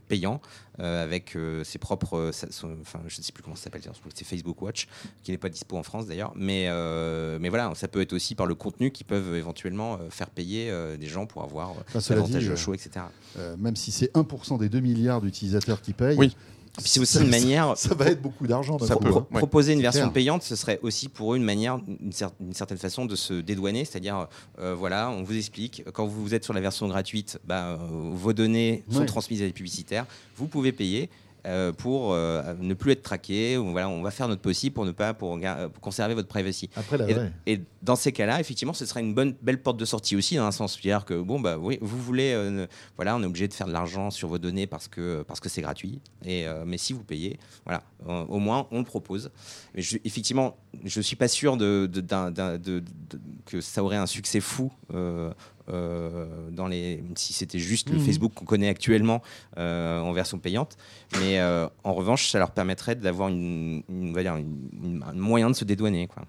[0.10, 0.42] payant
[0.80, 2.30] avec ses propres.
[2.34, 3.82] sa- son- Enfin, je ne sais plus comment ça s'appelle,
[4.14, 4.88] c'est Facebook Watch,
[5.24, 6.34] qui n'est pas dispo en France d'ailleurs.
[6.36, 6.68] Mais,
[7.40, 11.08] mais voilà, ça peut être aussi par le contenu qu'ils peuvent éventuellement faire payer des
[11.08, 13.06] gens pour avoir Enfin, davantage de show, etc.
[13.58, 16.36] même si c'est 1% des 2 milliards d'utilisateurs qui payent, Oui.
[16.80, 17.76] C'est aussi ça- une manière.
[17.76, 18.78] ça va être beaucoup d'argent.
[18.78, 19.10] Ça peut.
[19.10, 20.14] Pro- proposer une version clair.
[20.14, 23.34] payante, ce serait aussi pour eux une manière, une, cer- une certaine façon de se
[23.34, 24.28] dédouaner, c'est-à-dire,
[24.60, 27.78] euh, voilà, on vous explique, quand vous êtes sur la version gratuite, bah, euh,
[28.14, 29.06] vos données sont Ouais.
[29.08, 31.10] transmises à des publicitaires, vous pouvez payer.
[31.48, 34.86] Euh, pour euh, ne plus être traqué, ou voilà, on va faire notre possible pour
[34.86, 35.40] ne pas pour,
[35.82, 36.70] conserver votre privacy.
[36.76, 36.98] Après,
[37.46, 40.44] Et, dans ces cas-là, effectivement, ce serait une bonne belle porte de sortie aussi, dans
[40.46, 43.48] un sens, c'est-à-dire que bon bah oui, vous voulez, euh, ne- voilà, on est obligé
[43.48, 46.02] de faire de l'argent sur vos données parce que parce que c'est gratuit.
[46.26, 49.32] Et mais si vous payez, voilà, au moins on le propose.
[49.74, 53.84] Mais je- effectivement, je suis pas sûr de, de- d'un- d'un- de- de- que ça
[53.84, 54.72] aurait un succès fou.
[55.70, 58.06] Euh, dans les, si c'était juste le Mhm.
[58.06, 59.22] Facebook qu'on connaît actuellement
[59.58, 60.78] euh, en version payante,
[61.20, 65.04] mais euh, en revanche, ça leur permettrait d'avoir une, une- on va dire une- une-
[65.08, 66.08] un moyen de se dédouaner.
[66.08, 66.24] Quoi.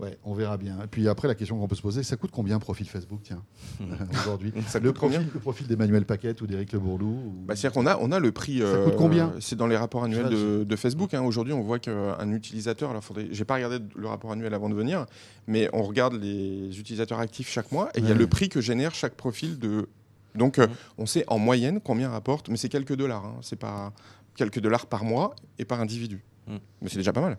[0.00, 0.76] Ouais, on verra bien.
[0.82, 3.20] Et puis après, la question qu'on peut se poser, ça coûte combien un profil Facebook,
[3.22, 3.44] tiens,
[4.12, 7.44] aujourd'hui Ça le coûte combien profil, le profil d'Emmanuel Paquette ou d'Éric Le Bourlou ou-
[7.46, 8.58] Bah, C'est-à-dire qu'on a, on a le prix.
[8.60, 11.14] Ça coûte combien C'est dans les rapports annuels de, de Facebook.
[11.14, 11.22] hein.
[11.22, 12.90] Aujourd'hui, on voit qu'un utilisateur.
[12.90, 15.06] Alors, faudrait, j'ai pas regardé le rapport annuel avant de venir,
[15.46, 18.60] mais on regarde les utilisateurs actifs chaque mois et il y a le prix que
[18.60, 19.88] génère chaque profil de.
[20.34, 20.72] Donc, euh, Mhm.
[20.98, 23.24] on sait en moyenne combien rapporte, mais c'est quelques dollars.
[23.24, 23.36] hein.
[23.42, 23.92] C'est pas
[24.34, 26.24] quelques dollars par mois et par individu.
[26.48, 26.58] Mhm.
[26.82, 27.38] Mais c'est déjà pas mal.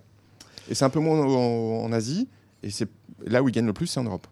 [0.69, 2.29] Et c'est un peu moins en, en Asie.
[2.65, 2.89] Et c'est
[3.25, 4.27] là où ils gagnent le plus, c'est en Europe.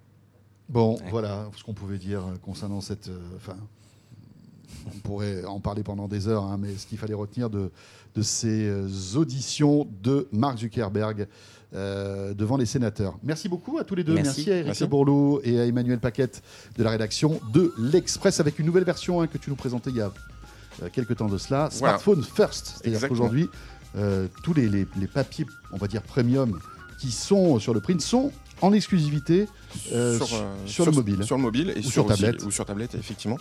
[0.67, 1.04] Bon, Ouais.
[1.12, 3.08] voilà ce qu'on pouvait dire euh, concernant cette.
[3.08, 3.56] euh, Enfin,
[4.88, 7.72] on pourrait en parler pendant des heures, hein, mais ce qu'il fallait retenir de,
[8.15, 11.28] de ces euh, auditions de Mark Zuckerberg
[11.76, 13.17] euh, devant les sénateurs.
[13.24, 14.13] Merci beaucoup à tous les deux.
[14.15, 14.50] Merci.
[14.52, 14.84] à Eric Merci.
[14.84, 16.41] Le Bourlou et à Emmanuel Paquette
[16.78, 19.98] de la rédaction de l'Express avec une nouvelle version hein, que tu nous présentais il
[19.98, 20.12] y a
[20.82, 21.69] euh, quelques temps de cela.
[21.74, 21.98] Voilà.
[22.00, 22.80] Smartphone first.
[22.82, 23.48] C'est-à-dire qu'aujourd'hui,
[23.96, 26.60] euh, tous les, les- les papiers, on va dire premium,
[27.04, 28.32] qui sont sur le print sont
[28.63, 29.47] en exclusivité
[29.91, 31.23] euh, sur, euh, sur le mobile.
[31.23, 32.43] Sur le mobile et Ou sur, aussi- tablette.
[32.45, 33.38] ou sur tablette, effectivement.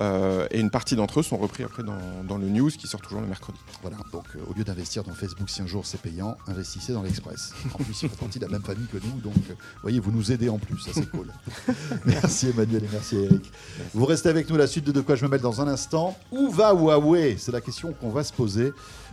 [0.00, 3.00] Euh, et une partie d'entre eux sont repris après dans, dans le news qui sort
[3.02, 3.58] toujours le mercredi.
[3.82, 7.02] Voilà, donc euh, au lieu d'investir dans Facebook si un jour c'est payant, investissez dans
[7.02, 7.52] l'Express.
[7.74, 10.10] En plus, ils font partie de la même famille que nous, donc euh, voyez, vous
[10.10, 11.26] nous aidez en plus, ça c'est cool.
[12.06, 13.52] merci Emmanuel et merci Eric.
[13.92, 16.16] Vous restez avec nous, la suite de De quoi je me mêle dans un instant.
[16.30, 17.36] Où va Huawei?
[17.38, 18.72] C'est la question qu'on va se poser.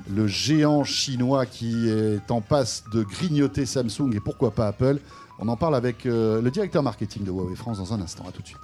[0.09, 4.99] Le géant chinois qui est en passe de grignoter Samsung et pourquoi pas Apple
[5.41, 8.25] On en parle avec euh, le directeur marketing de Huawei France dans un instant.
[8.27, 8.59] À tout de suite.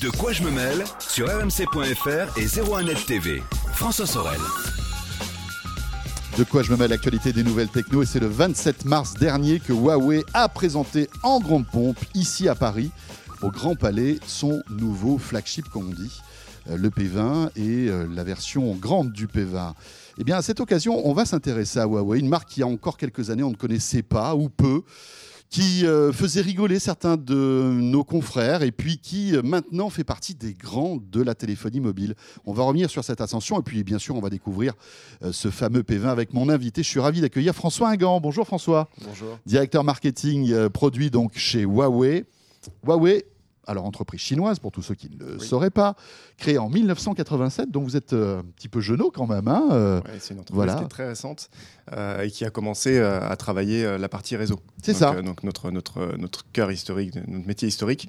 [0.00, 3.42] De quoi je me mêle sur rmc.fr et 01net TV.
[3.74, 4.40] François Sorel.
[6.38, 9.60] De quoi je me mêle l'actualité des nouvelles techno et c'est le 27 mars dernier
[9.60, 12.90] que Huawei a présenté en grande pompe ici à Paris
[13.42, 16.22] au Grand Palais son nouveau flagship comme on dit,
[16.70, 19.74] euh, le P20 et euh, la version grande du P20.
[20.16, 22.64] Eh bien à cette occasion, on va s'intéresser à Huawei, une marque qui il y
[22.64, 24.84] a encore quelques années on ne connaissait pas ou peu
[25.52, 30.34] qui euh, faisait rigoler certains de nos confrères et puis qui euh, maintenant fait partie
[30.34, 32.14] des grands de la téléphonie mobile.
[32.46, 34.72] On va revenir sur cette ascension et puis bien sûr on va découvrir
[35.22, 36.82] euh, ce fameux P20 avec mon invité.
[36.82, 38.18] Je suis ravi d'accueillir François Ingan.
[38.18, 38.88] Bonjour François.
[39.06, 39.38] Bonjour.
[39.44, 42.24] Directeur marketing produit donc chez Huawei.
[42.86, 43.26] Huawei,
[43.66, 45.94] alors entreprise chinoise pour tous ceux qui ne le sauraient pas,
[46.36, 49.48] créée en 1987, donc vous êtes euh, un petit peu jeune quand même.
[49.48, 50.74] Hein, euh, Ouais, c'est une entreprise voilà.
[50.76, 51.48] qui est très récente
[51.92, 54.60] euh, et qui a commencé à travailler la partie réseau.
[54.82, 55.20] C'est ça.
[55.22, 58.08] donc notre, notre, notre cœur historique, notre métier historique,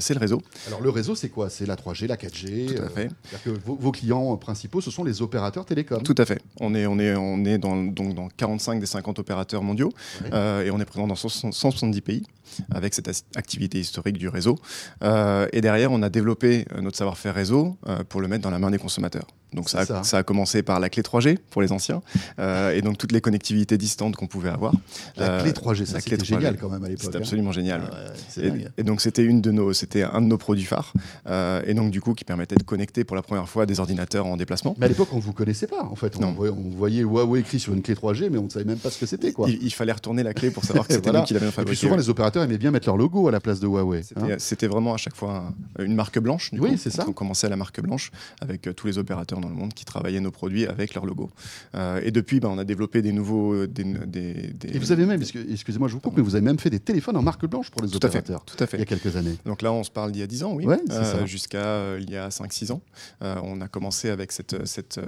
[0.00, 0.40] c'est le réseau.
[0.66, 1.50] Alors le réseau c'est quoi?
[1.50, 3.10] C'est la 3G, la 4G Tout à fait.
[3.44, 6.02] que vos, vos clients principaux ce sont les opérateurs télécoms.
[6.02, 6.40] Tout à fait.
[6.60, 9.92] On est, on est, on est dans, donc dans 45 des 50 opérateurs mondiaux
[10.30, 10.66] Ouais.
[10.66, 12.22] et on est présent dans 160 170 pays
[12.70, 14.56] avec cette activité historique du réseau.
[15.02, 18.50] Euh, et derrière, on a développé euh, notre savoir-faire réseau euh, pour le mettre dans
[18.50, 19.26] la main des consommateurs.
[19.54, 20.02] Donc ça a, C'est ça.
[20.02, 22.02] ça a commencé par la clé 3G pour les anciens
[22.38, 24.72] euh, et donc toutes les connectivités distantes qu'on pouvait avoir.
[25.16, 26.24] La Euh, clé 3G, ça c'était 3G.
[26.24, 27.04] génial quand même à l'époque.
[27.04, 27.20] C'était hein.
[27.20, 27.82] absolument génial.
[27.92, 30.92] Ah ouais, Et, donc c'était une de nos, c'était un de nos produits phares,
[31.28, 34.26] euh, et donc du coup qui permettait de connecter pour la première fois des ordinateurs
[34.26, 34.74] en déplacement.
[34.78, 36.16] Mais à l'époque, on ne vous connaissait pas, en fait.
[36.16, 36.32] On Non.
[36.32, 38.90] voyait, on voyait Huawei écrit sur une clé 3G, mais on ne savait même pas
[38.90, 39.48] ce que c'était, quoi.
[39.48, 41.20] Il, il fallait retourner la clé pour savoir que c'était Voilà.
[41.20, 41.80] nous qui l'avions Et puis fabriqué.
[41.80, 44.02] souvent, les opérateurs aimaient bien mettre leur logo à la place de Huawei.
[44.02, 44.36] C'était hein.
[44.38, 45.44] c'était vraiment à chaque fois
[45.78, 46.52] un- une marque blanche.
[46.52, 47.04] du Oui, c'est ça.
[47.08, 50.20] On commençait à la marque blanche avec tous les opérateurs dans le monde qui travaillaient
[50.20, 51.30] nos produits avec leur logo.
[51.74, 54.90] Euh, et depuis, bah, on a développé des nouveaux, euh, des, des- des- Et vous
[54.92, 57.22] avez même, excuse- excusez-moi, je vous coupe, mais vous avez même fait des téléphones en
[57.22, 58.84] marque blanche pour les tout à fait, tout à Il y a fait.
[58.86, 59.36] quelques années.
[59.44, 61.26] Donc là, on se parle d'il y a 10 ans, oui, Ouais, c'est Euh, ça.
[61.26, 62.80] jusqu'à il y a 5-6 ans.
[63.20, 64.66] On a commencé avec cette.
[64.66, 64.98] cette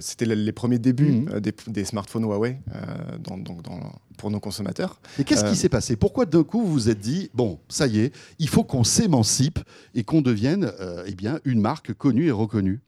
[0.00, 1.40] C'était les premiers débuts Mhm.
[1.40, 2.58] des, des smartphones Huawei
[3.22, 3.36] dans-
[4.16, 5.00] pour nos consommateurs.
[5.18, 5.96] Et qu'est-ce Euh, qui s'est passé?
[5.96, 9.58] Pourquoi d'un coup vous vous êtes dit, bon, ça y est, il faut qu'on s'émancipe
[9.94, 12.80] et qu'on devienne euh, eh bien, une marque connue et reconnue?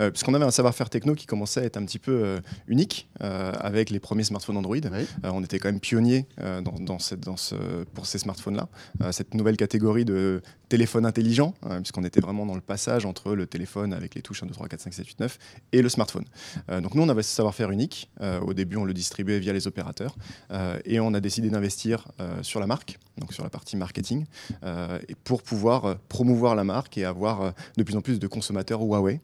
[0.00, 3.08] Euh, puisqu'on avait un savoir-faire techno qui commençait à être un petit peu euh, unique
[3.22, 4.76] euh, avec les premiers smartphones Android.
[4.84, 7.54] Euh, on était quand même pionniers euh, dans, dans cette, dans ce,
[7.94, 8.68] pour ces smartphones-là,
[9.02, 13.34] Euh, cette nouvelle catégorie de téléphone intelligent, euh, puisqu'on était vraiment dans le passage entre
[13.34, 15.38] le téléphone avec les touches 1, 2, 3, 4, 5, 6, 8, 9
[15.72, 16.24] et le smartphone.
[16.70, 18.10] Euh, donc nous, on avait ce savoir-faire unique.
[18.20, 20.16] Euh, au début, on le distribuait via les opérateurs
[20.50, 24.24] euh, et on a décidé d'investir euh, sur la marque, donc sur la partie marketing,
[24.64, 28.18] euh, et pour pouvoir euh, promouvoir la marque et avoir euh, de plus en plus
[28.18, 29.20] de consommateurs Huawei.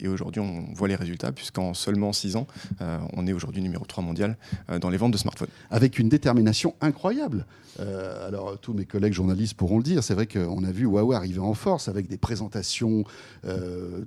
[0.00, 2.46] Et aujourd'hui, on voit les résultats, puisqu'en seulement 6 ans,
[3.12, 4.38] on est aujourd'hui numéro 3 mondial
[4.80, 5.50] dans les ventes de smartphones.
[5.70, 7.44] avec une détermination incroyable.
[7.78, 11.40] Alors, tous mes collègues journalistes pourront le dire, c'est vrai qu'on a vu Huawei arriver
[11.40, 13.04] en force avec des présentations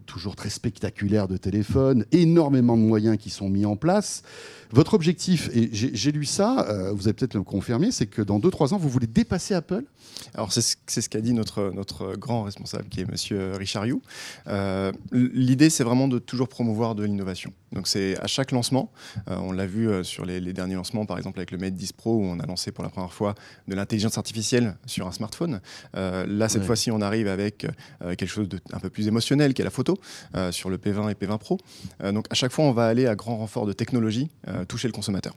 [0.07, 4.23] toujours très spectaculaires de téléphones, énormément de moyens qui sont mis en place.
[4.71, 8.73] Votre objectif, et j'ai lu ça, vous allez peut-être le confirmer, c'est que dans 2-3
[8.73, 9.83] ans, vous voulez dépasser Apple
[10.35, 14.01] Alors, c'est ce, qu'a dit notre, notre grand responsable, qui est monsieur Richard You.
[14.47, 17.53] Euh, L'idée, c'est vraiment de toujours promouvoir de l'innovation.
[17.71, 18.91] Donc, c'est à chaque lancement,
[19.29, 21.73] euh, on l'a vu euh, sur les, les derniers lancements, par exemple avec le Mate
[21.75, 23.35] 10 Pro, où on a lancé pour la première fois
[23.67, 25.61] de l'intelligence artificielle sur un smartphone.
[25.95, 26.67] Euh, là, cette Ouais.
[26.67, 27.65] fois-ci, on arrive avec
[28.01, 29.97] quelque chose de un peu plus émotionnel, qui est la photo,
[30.51, 31.57] sur le P20 et P20 Pro.
[32.03, 34.29] Donc, à chaque fois, on va aller à grand renfort de technologie,
[34.67, 35.35] toucher le consommateur.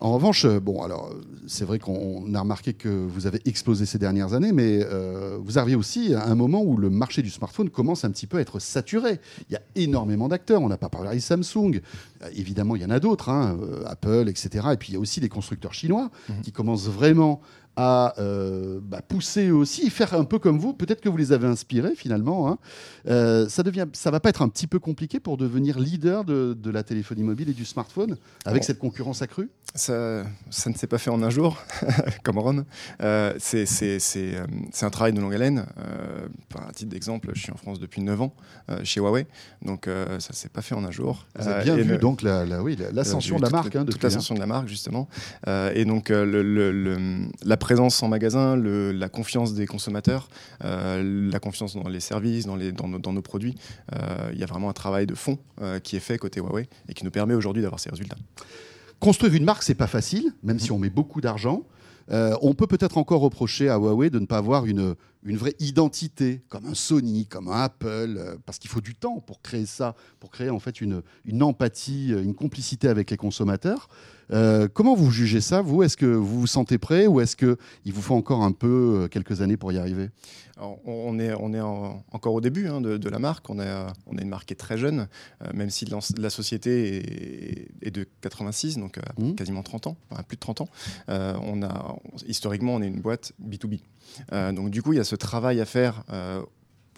[0.00, 1.14] En revanche, euh, bon, alors
[1.46, 5.58] c'est vrai qu'on a remarqué que vous avez explosé ces dernières années, mais euh, vous
[5.58, 8.40] arrivez aussi à un moment où le marché du smartphone commence un petit peu à
[8.40, 9.20] être saturé.
[9.48, 10.62] Il y a énormément d'acteurs.
[10.62, 11.80] On n'a pas parlé de Samsung.
[12.22, 14.66] Euh, évidemment, il y en a d'autres, hein, Apple, etc.
[14.72, 16.40] Et puis il y a aussi les constructeurs chinois Mhm.
[16.42, 17.40] qui commencent vraiment
[17.76, 20.74] à euh, bah, pousser aussi, faire un peu comme vous.
[20.74, 22.48] Peut-être que vous les avez inspirés finalement.
[22.48, 22.58] hein.
[23.08, 26.56] Euh, ça devient, ça va pas être un petit peu compliqué pour devenir leader de,
[26.56, 28.66] de la téléphonie mobile et du smartphone avec Bon.
[28.66, 29.50] cette concurrence accrue?
[29.76, 31.60] Ça, ça ne s'est pas fait en un jour,
[32.22, 32.64] comme Ron.
[33.02, 35.66] Euh, c'est c'est- c'est, euh, c'est un travail de longue haleine.
[35.78, 38.32] Euh, par un titre d'exemple, je suis en France depuis 9 ans
[38.70, 39.26] euh, chez Huawei,
[39.62, 41.26] donc ça ne s'est pas fait en un jour.
[41.36, 43.74] Vous avez bien vu le- donc la- la- oui, la- l'ascension de la toute- marque.
[43.76, 43.98] hein, toute hein.
[44.04, 45.08] l'ascension de la marque, justement.
[45.74, 50.28] Et donc, le- le- le- la présence en magasin, la confiance des consommateurs,
[50.62, 53.56] la confiance dans les services, dans, les, dans, nos, dans nos produits.
[54.32, 55.36] Il y a vraiment un travail de fond
[55.82, 58.16] qui est fait côté Huawei et qui nous permet aujourd'hui d'avoir ces résultats.
[59.04, 61.64] Construire une marque, c'est pas facile, même si on met beaucoup d'argent.
[62.10, 65.54] Euh, on peut peut-être encore reprocher à Huawei de ne pas avoir une, une vraie
[65.58, 67.86] identité, comme un Sony, comme un Apple,
[68.18, 71.42] euh, parce qu'il faut du temps pour créer ça, pour créer en fait une, une
[71.42, 73.88] empathie, euh, une complicité avec les consommateurs.
[74.32, 75.82] Euh, comment vous jugez ça, vous?
[75.82, 77.56] Est-ce que vous vous sentez prêt ou est-ce qu'il
[77.92, 80.10] vous faut encore un peu, quelques années pour y arriver?
[80.56, 83.50] Alors, on est, on est en- encore au début hein, de, de la marque.
[83.50, 85.08] On a, on a une marque qui est très jeune,
[85.42, 85.84] euh, même si
[86.18, 89.34] la société est, est de 86, donc euh, Mhm.
[89.34, 90.68] quasiment 30 ans, enfin, plus de 30 ans.
[91.08, 93.80] On a, historiquement, on est une boîte B2B.
[94.32, 96.02] Euh, donc du coup, il y a ce travail à faire.
[96.10, 96.42] euh,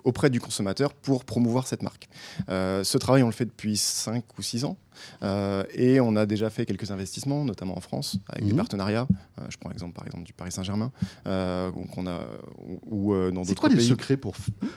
[0.07, 2.09] auprès du consommateur pour promouvoir cette marque.
[2.49, 4.77] Euh, ce travail, on le fait depuis 5 ou 6 ans.
[5.23, 8.57] Euh, et on a déjà fait quelques investissements, notamment en France, avec des Mhm.
[8.59, 9.07] partenariats.
[9.39, 10.93] Euh, je prends l'exemple, par exemple, du Paris Saint-Germain,
[11.27, 12.21] euh, donc on a,
[12.87, 13.89] ou, euh, dans C'est quoi les pays.
[13.89, 14.35] secrets pour,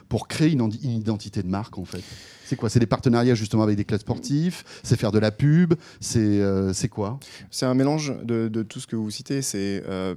[0.08, 2.04] pour créer une, identité de marque en fait?
[2.46, 2.70] C'est quoi?
[2.70, 4.64] C'est des partenariats justement avec des clubs sportifs?
[4.84, 5.76] C'est faire de la pub?
[6.00, 7.20] C'est euh, c'est quoi?
[7.52, 9.42] C'est un mélange de, de tout ce que vous citez.
[9.44, 10.16] C'est euh,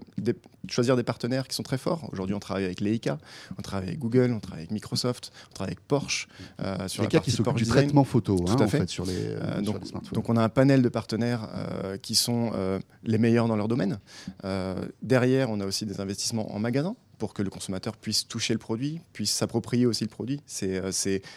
[0.69, 2.09] choisir des partenaires qui sont très forts.
[2.13, 3.19] Aujourd'hui, on travaille avec Leica,
[3.59, 6.27] on travaille avec Google, on travaille avec Microsoft, on travaille avec Porsche.
[6.61, 8.89] euh, sur Les la qui Porsche du traitement photo Tout hein, à en fait.
[8.89, 10.15] sur les, euh, Euh, sur donc, les smartphones.
[10.17, 13.69] donc on a un panel de partenaires euh, qui sont euh, les meilleurs dans leur
[13.69, 13.99] domaine.
[14.45, 18.53] Euh, derrière, on a aussi des investissements en magasin pour que le consommateur puisse toucher
[18.53, 20.41] le produit, puisse s'approprier aussi le produit.
[20.47, 20.83] C'est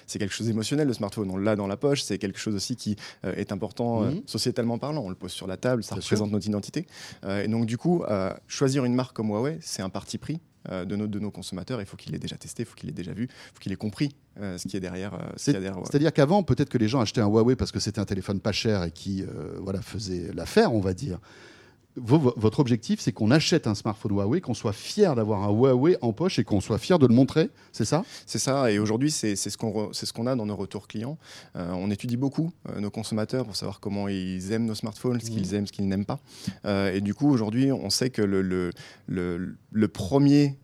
[0.07, 1.29] quelque chose d'émotionnel, le smartphone.
[1.29, 4.21] On l'a dans la poche, c'est quelque chose aussi qui est important Mhm.
[4.25, 5.03] sociétalement parlant.
[5.03, 6.87] On le pose sur la table, ça Bien représente notre identité.
[7.43, 8.03] Et donc du coup,
[8.47, 10.39] choisir une marque comme Huawei, c'est un parti pris.
[10.71, 12.89] Euh, de, nos, de nos consommateurs, il faut qu'il ait déjà testé, il faut qu'il
[12.89, 15.13] ait déjà vu, il faut qu'il ait compris euh, ce qui est derrière.
[15.13, 15.51] euh, ce.
[15.51, 18.51] C'est-à-dire qu'avant, peut-être que les gens achetaient un Huawei parce que c'était un téléphone pas
[18.51, 21.19] cher et qui euh, voilà, faisait l'affaire, on va dire.
[21.97, 25.49] Vo- vo- votre objectif, c'est qu'on achète un smartphone Huawei, qu'on soit fier d'avoir un
[25.49, 28.03] Huawei en poche et qu'on soit fier de le montrer, c'est ça?
[28.25, 31.17] C'est ça, et aujourd'hui, c'est ce qu'on ce qu'on a dans nos retours clients.
[31.55, 35.31] Euh, on étudie beaucoup euh, nos consommateurs pour savoir comment ils aiment nos smartphones, ce
[35.31, 36.19] qu'ils aiment, ce qu'ils n'aiment pas.
[36.65, 38.71] Euh, et du coup, aujourd'hui, on sait que le, le,
[39.07, 40.57] le- le premier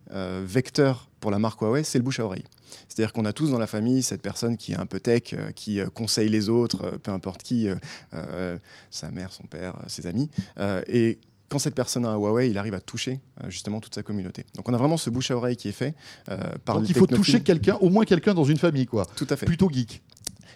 [0.44, 2.44] vecteur pour la marque Huawei, c'est le bouche à oreille.
[2.88, 5.52] C'est-à-dire qu'on a tous dans la famille cette personne qui est un peu tech, euh,
[5.52, 7.68] qui euh, conseille les autres, euh, peu importe qui,
[8.12, 8.58] euh,
[8.90, 10.28] sa mère, son père, ses amis.
[10.58, 13.94] Euh, et quand cette personne a un Huawei, il arrive à toucher euh, justement toute
[13.94, 14.44] sa communauté.
[14.56, 15.94] Donc on a vraiment ce bouche à oreille qui est fait
[16.28, 19.06] euh, par Donc il faut toucher quelqu'un, au moins quelqu'un dans une famille, quoi.
[19.14, 19.46] Tout à fait.
[19.46, 20.02] Plutôt geek.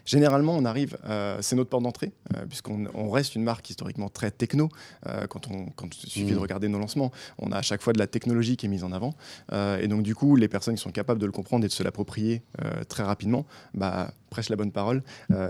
[0.07, 4.09] Généralement, on arrive, euh, c'est notre porte d'entrée, euh, puisqu'on on reste une marque historiquement
[4.09, 4.69] très techno.
[5.07, 6.35] Euh, quand, on, quand il suffit Mm.
[6.37, 8.85] de regarder nos lancements, on a à chaque fois de la technologie qui est mise
[8.85, 9.14] en avant.
[9.53, 11.83] Et donc, du coup, les personnes qui sont capables de le comprendre et de se
[11.83, 12.42] l'approprier
[12.88, 15.03] très rapidement, bah, prêchent la bonne parole.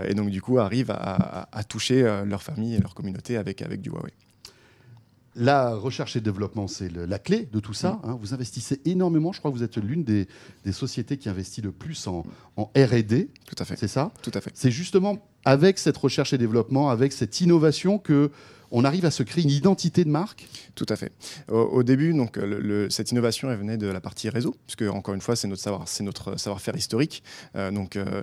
[0.07, 3.61] et donc, du coup, arrivent à, à- à toucher leur famille et leur communauté avec,
[3.61, 4.11] avec du Huawei.
[5.39, 7.99] La recherche et développement, c'est la clé de tout ça.
[8.03, 8.17] hein.
[8.19, 9.31] Vous investissez énormément.
[9.31, 10.27] Je crois que vous êtes l'une des,
[10.65, 13.29] des sociétés qui investit le plus en, en R&D.
[13.45, 13.75] Tout à fait.
[13.77, 14.11] C'est ça?
[14.23, 14.49] Tout à fait.
[14.55, 18.31] C'est justement avec cette recherche et développement, avec cette innovation que
[18.71, 20.45] on arrive à se créer une identité de marque?
[20.75, 21.13] Tout à fait.
[21.49, 24.81] Au, au début, donc, le- le- cette innovation, elle venait de la partie réseau, puisque
[24.93, 27.23] encore une fois, c'est notre savoir, c'est notre savoir-faire historique.
[27.55, 28.21] Euh, donc, euh,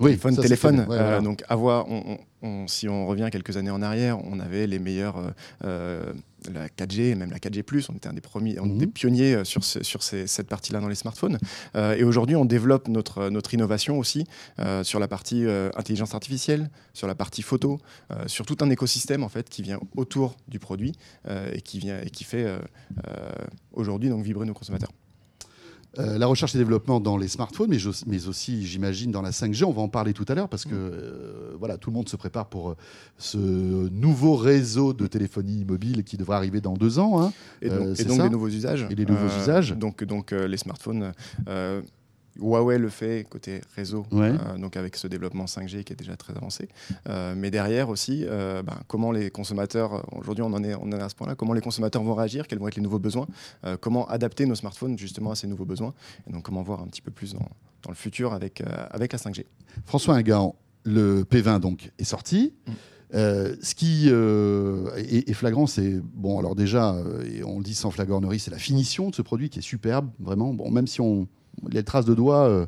[0.00, 0.78] Oui, téléphone, ça, téléphone.
[0.80, 1.20] Ouais, euh, voilà.
[1.20, 4.78] donc, avoir, on- on- on- si on revient quelques années en arrière, on avait les
[4.78, 5.30] meilleurs, euh,
[5.64, 6.12] euh,
[6.52, 7.64] la 4G, même la 4G+.
[7.90, 8.76] On était un des premiers, on Mhm.
[8.76, 11.38] était pionniers sur, ce- sur ces- cette partie-là dans les smartphones.
[11.74, 14.26] Euh, et aujourd'hui, on développe notre, notre innovation aussi
[14.58, 17.78] euh, sur la partie euh, intelligence artificielle, sur la partie photo,
[18.26, 20.92] sur tout un écosystème en fait qui vient autour du produit
[21.52, 22.46] et qui vient et qui fait
[23.72, 24.90] aujourd'hui donc vibrer nos consommateurs.
[25.98, 29.30] Euh, la recherche et développement dans les smartphones, mais, je- mais aussi, j'imagine, dans la
[29.30, 29.64] 5G.
[29.64, 32.16] On va en parler tout à l'heure parce que euh, voilà, tout le monde se
[32.16, 32.76] prépare pour euh,
[33.18, 37.20] ce nouveau réseau de téléphonie mobile qui devrait arriver dans deux ans.
[37.22, 37.32] hein.
[37.62, 38.86] Et donc, Euh, et c'est donc ça des nouveaux usages.
[38.90, 39.72] Et des nouveaux usages.
[39.76, 41.12] Donc donc les smartphones.
[42.40, 44.32] Huawei le fait côté réseau, Ouais.
[44.32, 46.68] euh, donc avec ce développement 5G qui est déjà très avancé.
[47.08, 50.92] Euh, mais derrière aussi, euh, ben, comment les consommateurs, aujourd'hui on en est, on en
[50.92, 53.26] est à ce point-là, comment les consommateurs vont réagir, quels vont être les nouveaux besoins,
[53.80, 55.94] comment adapter nos smartphones justement à ces nouveaux besoins,
[56.28, 57.48] et donc comment voir un petit peu plus dans,
[57.82, 59.44] dans le futur avec, avec la 5G.
[59.86, 62.52] François Ingan, le P20 donc est sorti.
[62.66, 62.72] Mm.
[63.14, 66.38] Euh, ce qui euh, est, est flagrant, c'est bon.
[66.38, 69.50] Alors déjà, euh, et on le dit sans flagornerie, c'est la finition de ce produit
[69.50, 70.52] qui est superbe, vraiment.
[70.52, 71.28] Bon, même si on
[71.70, 72.66] les traces de doigts, euh,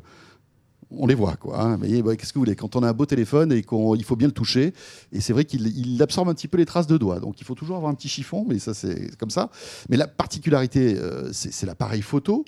[0.89, 1.61] on les voit quoi.
[1.61, 1.79] hein.
[1.79, 4.33] Qu'est-ce que vous voulez Quand on a un beau téléphone et qu'il faut bien le
[4.33, 4.73] toucher,
[5.11, 7.19] et c'est vrai qu'il il absorbe un petit peu les traces de doigts.
[7.19, 9.49] Donc il faut toujours avoir un petit chiffon, mais ça c'est comme ça.
[9.89, 12.45] Mais la particularité, euh, c'est l'appareil photo.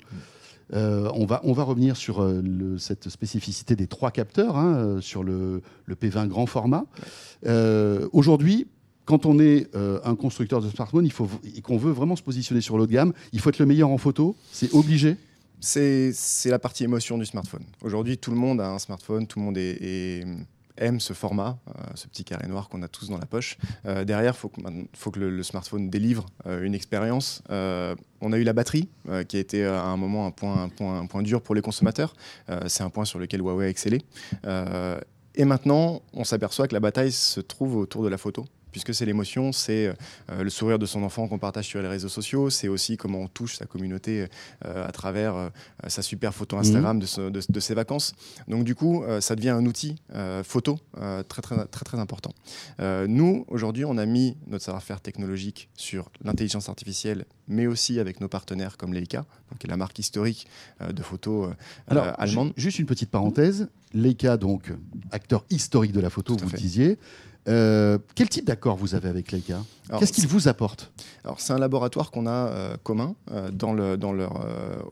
[0.72, 2.24] Euh, on, va, on va revenir sur
[2.78, 6.84] cette spécificité des trois capteurs hein, sur le, le P20 grand format.
[8.12, 8.68] Aujourd'hui,
[9.04, 9.68] quand on est
[10.04, 12.92] un constructeur de smartphone il faut, et qu'on veut vraiment se positionner sur l'eau de
[12.92, 14.36] gamme, il faut être le meilleur en photo.
[14.52, 15.16] C'est obligé.
[15.60, 16.12] C'est
[16.46, 17.64] la partie émotion du smartphone.
[17.82, 19.58] Aujourd'hui, tout le monde a un smartphone, tout le monde
[20.78, 21.58] aiment ce format,
[21.94, 23.58] ce petit carré noir qu'on a tous dans la poche.
[23.84, 27.42] derrière, il faut que, le, smartphone délivre une expérience.
[27.50, 28.88] on a eu la batterie,
[29.28, 31.62] qui a été à un moment un point, un point, un point dur pour les
[31.62, 32.14] consommateurs.
[32.66, 34.02] C'est un point sur lequel Huawei a excellé.
[35.34, 39.04] et maintenant, on s'aperçoit que la bataille se trouve autour de la photo puisque c'est
[39.04, 39.88] l'émotion, c'est
[40.30, 43.20] euh, le sourire de son enfant qu'on partage sur les réseaux sociaux, c'est aussi comment
[43.20, 44.26] on touche sa communauté
[44.64, 45.48] euh, à travers euh,
[45.88, 47.30] sa super photo Instagram mhm.
[47.30, 48.14] de, ses vacances.
[48.48, 49.96] Donc du coup, ça devient un outil
[50.44, 50.78] photo
[51.28, 52.32] très, très, très, très important.
[52.80, 58.28] nous, aujourd'hui, on a mis notre savoir-faire technologique sur l'intelligence artificielle, mais aussi avec nos
[58.28, 59.24] partenaires comme Leica,
[59.58, 60.46] qui est la marque historique
[60.80, 61.50] de photos
[61.88, 62.52] allemande.
[62.56, 64.72] Juste une petite parenthèse, Leica, donc
[65.10, 66.98] acteur historique de la photo, vous le disiez.
[67.48, 69.62] Euh, quel type d'accord vous avez avec Leica
[69.98, 70.92] Qu'est-ce qu'il vous apporte
[71.24, 74.46] Alors, c'est un laboratoire qu'on a euh, commun euh, dans le, dans leur,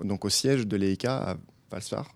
[0.05, 1.37] donc au siège de Leica à
[1.71, 2.15] Valsvar.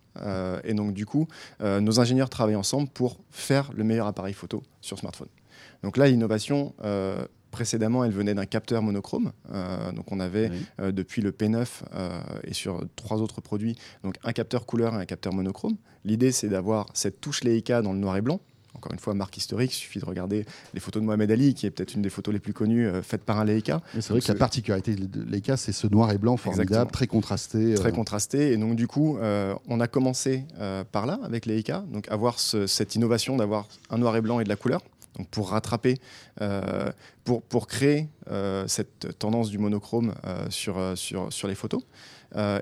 [0.64, 1.28] et donc, du coup,
[1.61, 5.28] nos ingénieurs travaillent ensemble pour faire le meilleur appareil photo sur smartphone.
[5.83, 6.74] Donc là, l'innovation,
[7.51, 9.33] précédemment, elle venait d'un capteur monochrome.
[9.95, 11.66] donc on avait depuis le P9
[12.45, 15.76] et sur trois autres produits, donc un capteur couleur et un capteur monochrome.
[16.05, 18.41] L'idée, c'est d'avoir cette touche Leica dans le noir et blanc
[18.83, 21.66] encore une fois, marque historique, il suffit de regarder les photos de Mohamed Ali, qui
[21.66, 23.80] est peut-être une des photos les plus connues euh, faites par un Leica.
[23.95, 27.74] C'est vrai que la particularité de Leica, c'est ce noir et blanc formidable, très contrasté.
[27.74, 27.93] Très euh.
[27.93, 28.53] contrasté.
[28.53, 30.45] Et donc, du coup, euh, on a commencé
[30.91, 34.49] par là, avec Leica, donc avoir cette innovation d'avoir un noir et blanc et de
[34.49, 34.80] la couleur.
[35.16, 35.99] Donc pour rattraper,
[37.24, 38.09] pour, pour créer
[38.66, 40.14] cette tendance du monochrome
[40.49, 41.83] sur, sur, sur les photos.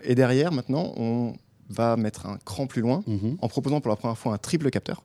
[0.03, 1.35] et derrière, maintenant, on
[1.69, 3.39] va mettre un cran plus loin mhm.
[3.41, 5.03] en proposant pour la première fois un triple capteur.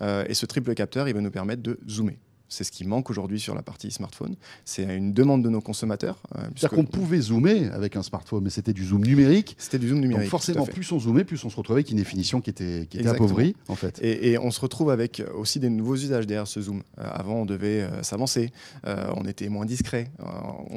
[0.00, 2.18] Euh, et ce triple capteur, il va nous permettre de zoomer.
[2.48, 4.34] C'est ce qui manque aujourd'hui sur la partie smartphone.
[4.64, 6.22] C'est une demande de nos consommateurs.
[6.36, 9.54] Euh, C'est-à-dire qu'on pouvait zoomer avec un smartphone, mais c'était du zoom numérique.
[9.58, 10.24] C'était du zoom numérique.
[10.24, 12.98] Donc forcément, plus on zoomait, plus on se retrouvait avec une définition qui était, qui
[12.98, 13.98] était appauvrie, en fait.
[14.02, 16.82] Et, on se retrouve avec aussi des nouveaux usages derrière ce zoom.
[16.98, 18.52] Euh, avant, on devait euh, s'avancer,
[18.84, 20.10] on était moins discret.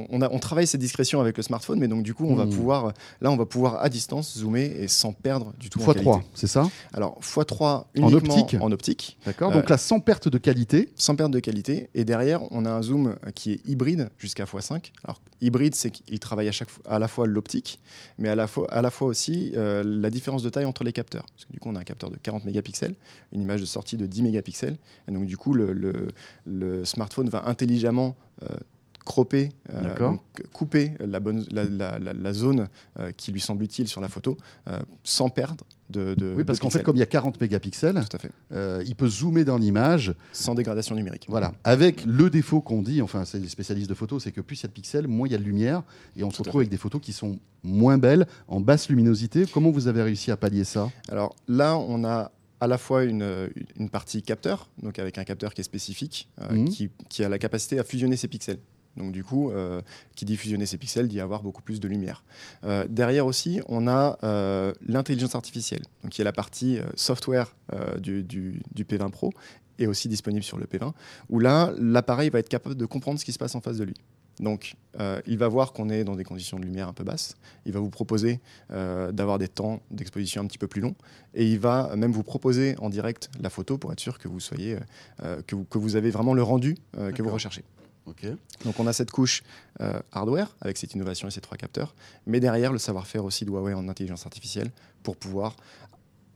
[0.10, 2.46] on, a, on travaille cette discrétion avec le smartphone, mais donc du coup, on va
[2.46, 2.50] hmm.
[2.50, 5.94] pouvoir, là, on va pouvoir à distance zoomer et sans perdre du tout x3, en
[5.94, 6.28] qualité.
[6.34, 6.70] c'est ça?
[6.94, 8.58] Alors x3 uniquement en optique.
[8.62, 9.18] En optique.
[9.26, 9.52] D'accord.
[9.52, 10.90] donc là, sans perte de qualité.
[10.96, 11.61] Sans perte de qualité.
[11.70, 14.92] Et derrière, on a un zoom qui est hybride jusqu'à x5.
[15.04, 17.80] Alors, hybride, c'est qu'il travaille à, chaque à la fois l'optique,
[18.18, 18.68] mais à la fois,
[19.08, 21.26] aussi euh, la différence de taille entre les capteurs.
[21.34, 22.96] Parce que du coup, on a un capteur de 40 mégapixels,
[23.32, 24.78] une image de sortie de 10 mégapixels.
[25.08, 26.12] Et donc, du coup, le,
[26.84, 28.56] smartphone va intelligemment euh,
[29.06, 30.16] cropper, euh,
[30.54, 32.68] couper la, bonne, la, zone
[33.18, 34.38] qui lui semble utile sur la photo
[35.04, 35.66] sans perdre
[35.98, 38.02] oui, parce qu'en fait, comme il y a 40 mégapixels,
[38.52, 40.14] euh, il peut zoomer dans l'image.
[40.32, 41.26] Sans dégradation numérique.
[41.28, 41.54] Voilà.
[41.64, 44.64] Avec le défaut qu'on dit, enfin, c'est les spécialistes de photos, c'est que plus il
[44.64, 45.84] y a de pixels, moins il y a de lumière.
[46.16, 49.46] Et on se retrouve avec des photos qui sont moins belles, en basse luminosité.
[49.52, 50.90] Comment vous avez réussi à pallier ça?
[51.10, 53.50] Alors là, on a à la fois une,
[53.80, 56.70] une, partie capteur, donc avec un capteur qui est spécifique, euh, mmh.
[56.70, 58.60] qui, qui, a la capacité à fusionner ces pixels.
[58.98, 59.82] Donc du coup, euh,
[60.16, 62.24] qui dit fusionner ces pixels dit avoir beaucoup plus de lumière.
[62.64, 67.56] Euh, derrière aussi, on a euh, l'intelligence artificielle, donc qui est la partie software
[68.00, 68.26] du,
[68.78, 69.32] P20 Pro
[69.80, 70.92] et aussi disponible sur le P20,
[71.30, 73.84] où là, l'appareil va être capable de comprendre ce qui se passe en face de
[73.84, 73.96] lui.
[74.40, 74.76] Donc,
[75.28, 77.36] il va voir qu'on est dans des conditions de lumière un peu basses.
[77.66, 78.40] Il va vous proposer
[78.70, 80.96] d'avoir des temps d'exposition un petit peu plus longs.
[81.34, 84.40] Et il va même vous proposer en direct la photo pour être sûr que vous,
[84.40, 84.78] soyez,
[85.48, 87.64] que, vous, que vous avez vraiment le rendu que vous recherchez.
[88.66, 89.44] Donc on a cette couche
[89.80, 91.96] euh, hardware avec cette innovation et ces trois capteurs,
[92.26, 94.72] mais derrière le savoir-faire aussi de Huawei en intelligence artificielle
[95.04, 95.56] pour pouvoir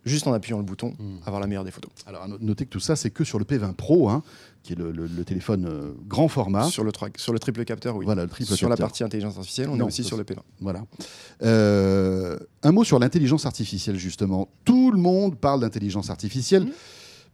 [0.06, 1.18] juste en appuyant le bouton, hmm.
[1.26, 1.92] avoir la meilleure des photos.
[2.06, 4.24] Alors, notez que tout ça, c'est que sur le P20 Pro, hein,
[4.62, 6.66] qui est le, téléphone euh, grand format.
[6.70, 8.06] Sur le, sur le triple capteur, oui.
[8.06, 10.38] Voilà, le triple sur la partie intelligence artificielle, on est aussi sur le P20.
[10.62, 10.86] Voilà.
[11.44, 14.50] Euh, un mot sur l'intelligence artificielle, justement.
[14.64, 16.66] Tout le monde parle d'intelligence artificielle.
[16.66, 16.72] Hmm.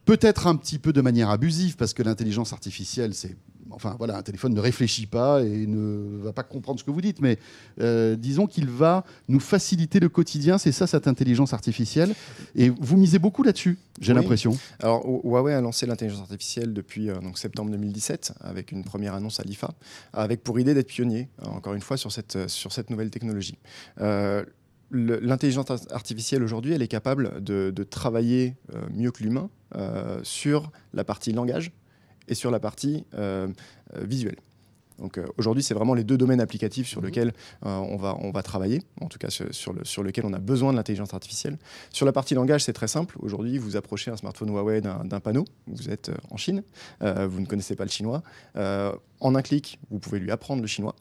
[0.06, 3.36] Peut-être un petit peu de manière abusive, parce que l'intelligence artificielle, c'est
[3.72, 7.02] enfin voilà, un téléphone ne réfléchit pas et ne va pas comprendre ce que vous
[7.02, 7.38] dites, mais
[7.80, 10.58] euh, disons qu'il va nous faciliter le quotidien.
[10.58, 12.14] C'est ça cette intelligence artificielle.
[12.56, 14.58] Et vous misez beaucoup là-dessus, j'ai l'impression.
[14.80, 19.40] Alors Huawei a lancé l'intelligence artificielle depuis euh, donc, septembre 2017 avec une première annonce
[19.40, 19.74] à l'IFA,
[20.14, 23.58] avec pour idée d'être pionnier, encore une fois, sur cette, sur cette nouvelle technologie.
[24.00, 24.44] Euh,
[24.92, 28.56] L'intelligence artificielle aujourd'hui, elle est capable de, travailler
[28.94, 29.50] mieux que l'humain
[30.24, 31.72] sur la partie langage,
[32.32, 33.48] et sur la partie euh,
[33.96, 34.38] euh, visuelle.
[35.00, 37.08] Donc euh, aujourd'hui, c'est vraiment les deux domaines applicatifs sur mhm.
[37.08, 37.34] lesquels
[37.64, 40.72] on, va, on va travailler, en tout cas sur, le, sur lequel on a besoin
[40.72, 41.58] de l'intelligence artificielle.
[41.92, 43.18] Sur la partie langage, c'est très simple.
[43.20, 46.64] Aujourd'hui, vous approchez un smartphone Huawei d'un panneau, vous êtes en Chine,
[47.02, 48.22] vous ne connaissez pas le chinois.
[48.56, 50.96] en un clic, vous pouvez lui apprendre le chinois.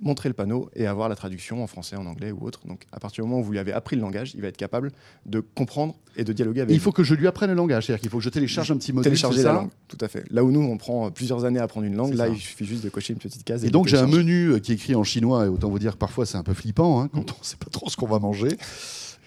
[0.00, 2.60] Montrer le panneau et avoir la traduction en français, en anglais ou autre.
[2.66, 4.56] Donc à partir du moment où vous lui avez appris le langage, il va être
[4.56, 4.92] capable
[5.26, 8.00] de comprendre et de dialoguer avec Il faut que je lui apprenne le langage, c'est-à-dire
[8.00, 9.04] qu'il faut que je télécharge un petit module.
[9.04, 9.70] télécharger la langue.
[9.88, 10.24] Tout à fait.
[10.30, 12.30] Là où nous, on prend plusieurs années à apprendre une langue, là, ça.
[12.30, 13.64] il suffit juste de cocher une petite case.
[13.64, 15.92] Et donc j'ai un menu euh, qui est écrit en chinois, et autant vous dire
[15.92, 18.06] que parfois c'est un peu flippant hein, quand on ne sait pas trop ce qu'on
[18.06, 18.56] va manger.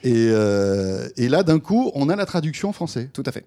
[0.03, 3.09] Et, euh, et là, d'un coup, on a la traduction en français.
[3.13, 3.45] Tout à fait.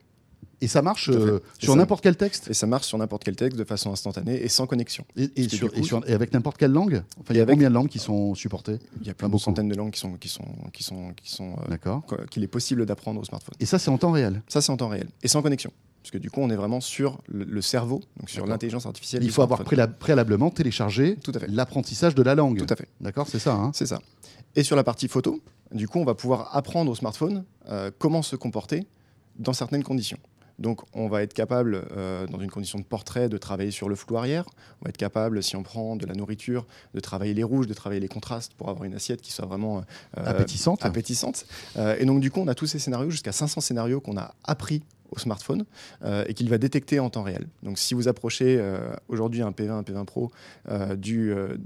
[0.60, 3.58] Et ça marche euh, sur n'importe quel texte Et ça marche sur n'importe quel texte
[3.58, 5.04] de façon instantanée et sans connexion.
[5.16, 7.34] et, et Parce que sur- du coup, et sur- et avec n'importe quelle langue Enfin,
[7.34, 9.24] il y a avec- combien de langues qui sont supportées Il y a Enfin, plus
[9.26, 9.42] d'une beaucoup.
[9.42, 12.86] centaine de langues qui sont, qui sont, qui sont, qui sont, euh, qu'il est possible
[12.86, 13.54] d'apprendre au smartphone.
[13.60, 14.42] Et ça, c'est en temps réel.
[14.48, 15.70] Ça, c'est en temps réel et sans connexion.
[16.02, 19.24] Parce que du coup, on est vraiment sur le, le cerveau, donc sur l'intelligence artificielle.
[19.24, 21.16] Il faut avoir préalablement téléchargé
[21.48, 22.58] l'apprentissage de la langue.
[22.58, 22.88] Tout à fait.
[23.00, 23.54] D'accord, c'est ça.
[23.54, 24.00] hein C'est ça.
[24.56, 25.40] Et sur la partie photo,
[25.72, 28.86] du coup, on va pouvoir apprendre au smartphone euh, comment se comporter
[29.38, 30.18] dans certaines conditions.
[30.58, 33.94] Donc, on va être capable, euh, dans une condition de portrait, de travailler sur le
[33.94, 34.44] flou arrière.
[34.80, 37.74] On va être capable, si on prend de la nourriture, de travailler les rouges, de
[37.74, 40.84] travailler les contrastes pour avoir une assiette qui soit vraiment euh, Appétissante.
[40.84, 41.46] appétissante.
[41.76, 44.34] Euh, et donc, du coup, on a tous ces scénarios, jusqu'à 500 scénarios qu'on a
[44.44, 45.64] appris au smartphone
[46.04, 47.46] euh, et qu'il va détecter en temps réel.
[47.62, 48.78] Donc, si vous approchez euh,
[49.08, 50.30] aujourd'hui un P20, un P20 Pro
[50.68, 51.56] euh, du, euh,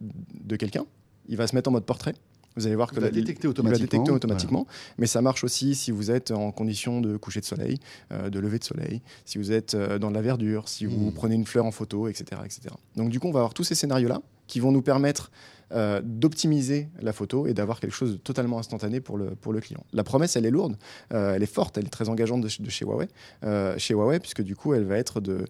[0.00, 0.84] de quelqu'un,
[1.28, 2.14] il va se mettre en mode portrait.
[2.58, 3.84] Vous allez voir que Il va la- détecter il va automatiquement.
[3.86, 4.66] détecter automatiquement.
[4.98, 7.78] Mais ça marche aussi si vous êtes en condition de coucher de soleil,
[8.12, 11.10] euh, de lever de soleil, si vous êtes euh, dans de la verdure, si vous
[11.10, 11.12] Mm.
[11.14, 12.62] prenez une fleur en photo, etc., etc.
[12.96, 15.30] Donc du coup, on va avoir tous ces scénarios-là qui vont nous permettre
[15.72, 19.60] euh, d'optimiser la photo et d'avoir quelque chose de totalement instantané pour le, pour le
[19.60, 19.84] client.
[19.92, 20.76] La promesse, elle est lourde,
[21.12, 23.06] euh, elle est forte, elle est très engageante de, ch- de chez Huawei,
[23.44, 25.44] euh, chez Huawei, puisque du coup, elle va être de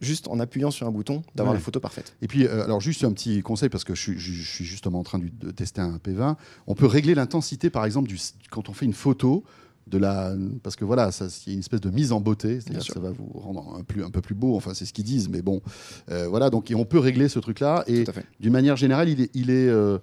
[0.00, 1.58] juste en appuyant sur un bouton d'avoir Ouais.
[1.58, 2.14] la photo parfaite.
[2.22, 4.64] Et puis, euh, alors juste un petit conseil, parce que je suis, je- je suis
[4.64, 6.36] justement en train de, de tester un P20.
[6.66, 8.18] On peut régler l'intensité, par exemple, du,
[8.50, 9.44] quand on fait une photo.
[9.88, 10.34] De la,
[10.64, 12.98] parce que voilà, ça- il y a une espèce de mise en beauté, c'est-à-dire ça
[12.98, 15.42] va vous rendre un, plus, un peu plus beau, enfin c'est ce qu'ils disent, mais
[15.42, 15.62] bon,
[16.10, 18.24] euh, voilà, donc et on peut régler ce truc-là, et Tout à fait.
[18.40, 19.98] d'une manière générale, il est, il est euh,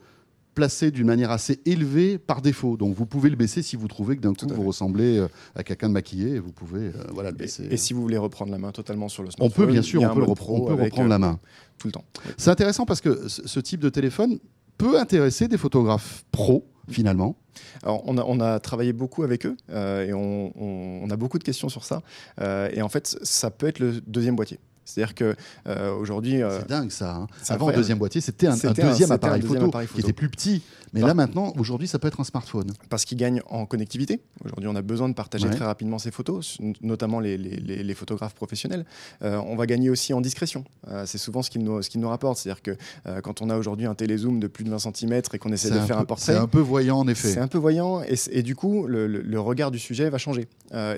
[0.53, 4.15] placé d'une manière assez élevée par défaut, donc vous pouvez le baisser si vous trouvez
[4.15, 4.67] que d'un coup vous fait.
[4.67, 7.67] ressemblez euh, à quelqu'un de maquillé, et vous pouvez euh, voilà, le baisser.
[7.69, 10.01] et si vous voulez reprendre la main totalement sur le on smartphone, peut bien sûr,
[10.01, 11.39] on peut, repre- on peut reprendre euh, la main.
[11.77, 12.05] tout le temps.
[12.37, 14.39] C'est intéressant parce que ce, ce type de téléphone
[14.77, 17.35] peut intéresser des photographes pros, finalement.
[17.83, 21.15] Alors, on a, on a travaillé beaucoup avec eux euh, et on, on- on a
[21.15, 22.01] beaucoup de questions sur ça.
[22.41, 24.59] Euh, et en fait, ça peut être le deuxième boîtier.
[24.85, 25.35] C'est-à-dire que
[25.67, 27.15] euh, aujourd'hui, euh, C'est dingue ça.
[27.15, 27.27] hein.
[27.49, 29.87] Avant, le deuxième boîtier, c'était un, un C'était un- deuxième, un appareil, deuxième photo, appareil
[29.87, 30.61] qui était plus petit.
[30.93, 32.71] Mais Par- là, maintenant, aujourd'hui, ça peut être un smartphone.
[32.89, 34.19] parce qu'il gagne en connectivité.
[34.45, 35.55] Aujourd'hui, on a besoin de partager Ouais.
[35.55, 38.85] très rapidement ses photos, notamment les, les- les- les photographes professionnels.
[39.23, 40.63] Euh, on va gagner aussi en discrétion.
[40.89, 42.37] Euh, c'est souvent ce qu'il nous, qu'il nous rapporte.
[42.37, 42.77] C'est-à-dire que
[43.07, 45.71] euh, quand on a aujourd'hui un télézoom de plus de 20 cm et qu'on essaie
[45.71, 47.29] de faire un, portrait, C'est un peu voyant, en effet.
[47.29, 50.47] C'est un peu voyant et, du coup, le, le- le regard du sujet va changer.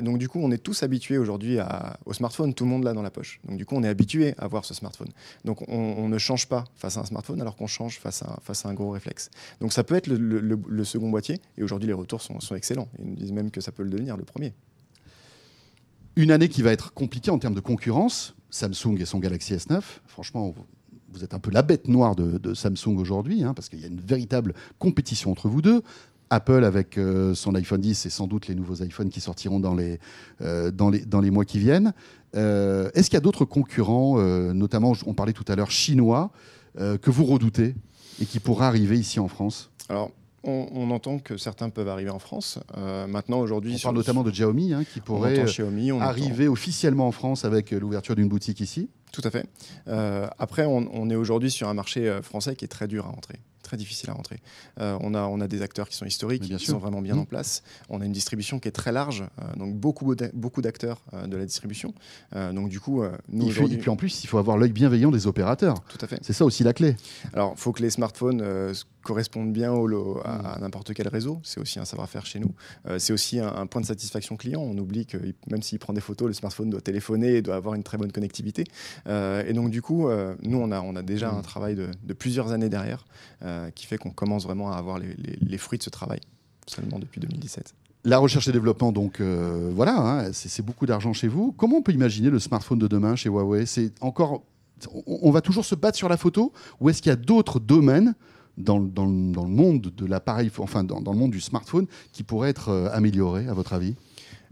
[0.01, 1.57] Donc du coup, on est tous habitués aujourd'hui
[2.05, 3.39] au smartphone, tout le monde l'a dans la poche.
[3.47, 5.07] Donc du coup, on est habitué à voir ce smartphone.
[5.45, 8.37] Donc on, on ne change pas face à un smartphone alors qu'on change face à,
[8.43, 9.29] face à un gros réflexe.
[9.61, 12.89] Donc ça peut être le, second boîtier et aujourd'hui les retours sont, excellents.
[12.99, 14.53] Ils nous disent même que ça peut le devenir le premier.
[16.15, 18.35] Une année qui va être compliquée en termes de concurrence.
[18.49, 19.81] Samsung et son Galaxy S9.
[20.07, 20.53] Franchement,
[21.11, 23.87] vous- êtes un peu la bête noire de, Samsung aujourd'hui, hein, parce qu'il y a
[23.87, 25.81] une véritable compétition entre vous deux.
[26.29, 29.75] Apple avec euh, son iPhone 10 et sans doute les nouveaux iPhones qui sortiront dans
[29.75, 29.99] les,
[30.41, 30.71] euh,
[31.31, 31.93] mois qui viennent.
[32.35, 34.19] Euh, Est-ce qu'il y a d'autres concurrents,
[34.53, 36.31] notamment, on parlait tout à l'heure, chinois,
[36.77, 37.75] que vous redoutez
[38.19, 39.71] et qui pourraient arriver ici en France?
[39.89, 40.11] Alors
[40.43, 42.59] on, on entend que certains peuvent arriver en France.
[42.77, 45.97] Euh, maintenant aujourd'hui, On sur- parle notamment de Xiaomi, hein, qui pourrait entend Xiaomi, on
[45.97, 48.89] entend- arriver officiellement en France avec l'ouverture d'une boutique ici.
[49.11, 49.45] Tout à fait.
[49.87, 53.05] Euh, après, on, on est aujourd'hui sur un marché euh, français qui est très dur
[53.05, 53.35] à entrer,
[53.65, 54.39] très difficile à rentrer.
[54.79, 56.73] Euh, on, a, on a des acteurs qui sont historiques, qui sûr.
[56.73, 57.19] sont vraiment bien Mmh.
[57.19, 57.63] en place.
[57.89, 61.35] On a une distribution qui est très large, euh, donc beaucoup, beaucoup d'acteurs euh, de
[61.37, 61.93] la distribution.
[62.53, 65.25] Donc du coup, nous Il et puis en plus, il faut avoir l'œil bienveillant des
[65.27, 65.77] opérateurs.
[65.89, 66.19] tout à fait.
[66.21, 66.95] C'est ça aussi la clé.
[67.33, 68.43] Alors, il faut que les smartphones
[69.03, 70.21] correspondent bien au Mmh.
[70.25, 71.39] à, à n'importe quel réseau.
[71.43, 72.53] C'est aussi un savoir-faire chez nous.
[72.97, 74.61] C'est aussi un, un point de satisfaction client.
[74.61, 75.17] On oublie que
[75.51, 78.11] même s'il prend des photos, le smartphone doit téléphoner et doit avoir une très bonne
[78.11, 78.63] connectivité.
[79.07, 80.09] Et donc, du coup,
[80.41, 81.37] nous, on a, on a déjà Mmh.
[81.37, 83.05] un travail de, de plusieurs années derrière
[83.43, 86.19] euh, qui fait qu'on commence vraiment à avoir les, fruits de ce travail
[86.67, 87.73] seulement depuis 2017.
[88.03, 91.53] La recherche et développement, donc euh, voilà, hein, c'est beaucoup d'argent chez vous.
[91.57, 93.65] Comment on peut imaginer le smartphone de demain chez Huawei?
[93.65, 94.43] C'est encore,
[95.07, 98.13] on, va toujours se battre sur la photo, ou est-ce qu'il y a d'autres domaines
[98.57, 101.87] dans, le- dans dans le monde de l'appareil, enfin dans, dans le monde du smartphone,
[102.11, 103.95] qui pourraient être euh, améliorés, à votre avis?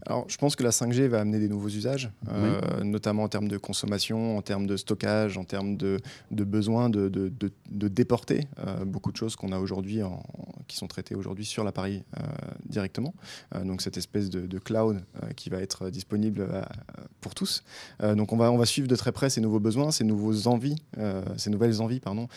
[0.05, 3.47] Alors, je pense que la 5G va amener des nouveaux usages, euh, notamment en termes
[3.47, 5.99] de consommation, en termes de stockage, en termes de,
[6.31, 7.31] de besoin de, de,
[7.69, 10.01] de, déporter euh, beaucoup de choses qu'on a aujourd'hui,
[10.67, 12.23] qui sont traitées aujourd'hui sur l'appareil euh,
[12.65, 13.13] directement.
[13.63, 15.03] donc, cette espèce de, cloud
[15.35, 16.47] qui va être disponible
[17.21, 17.63] pour tous.
[18.01, 20.75] donc, on va, on va suivre de très près ces nouveaux besoins, ces nouveaux envies,
[21.37, 22.27] ces nouvelles envies, pardon,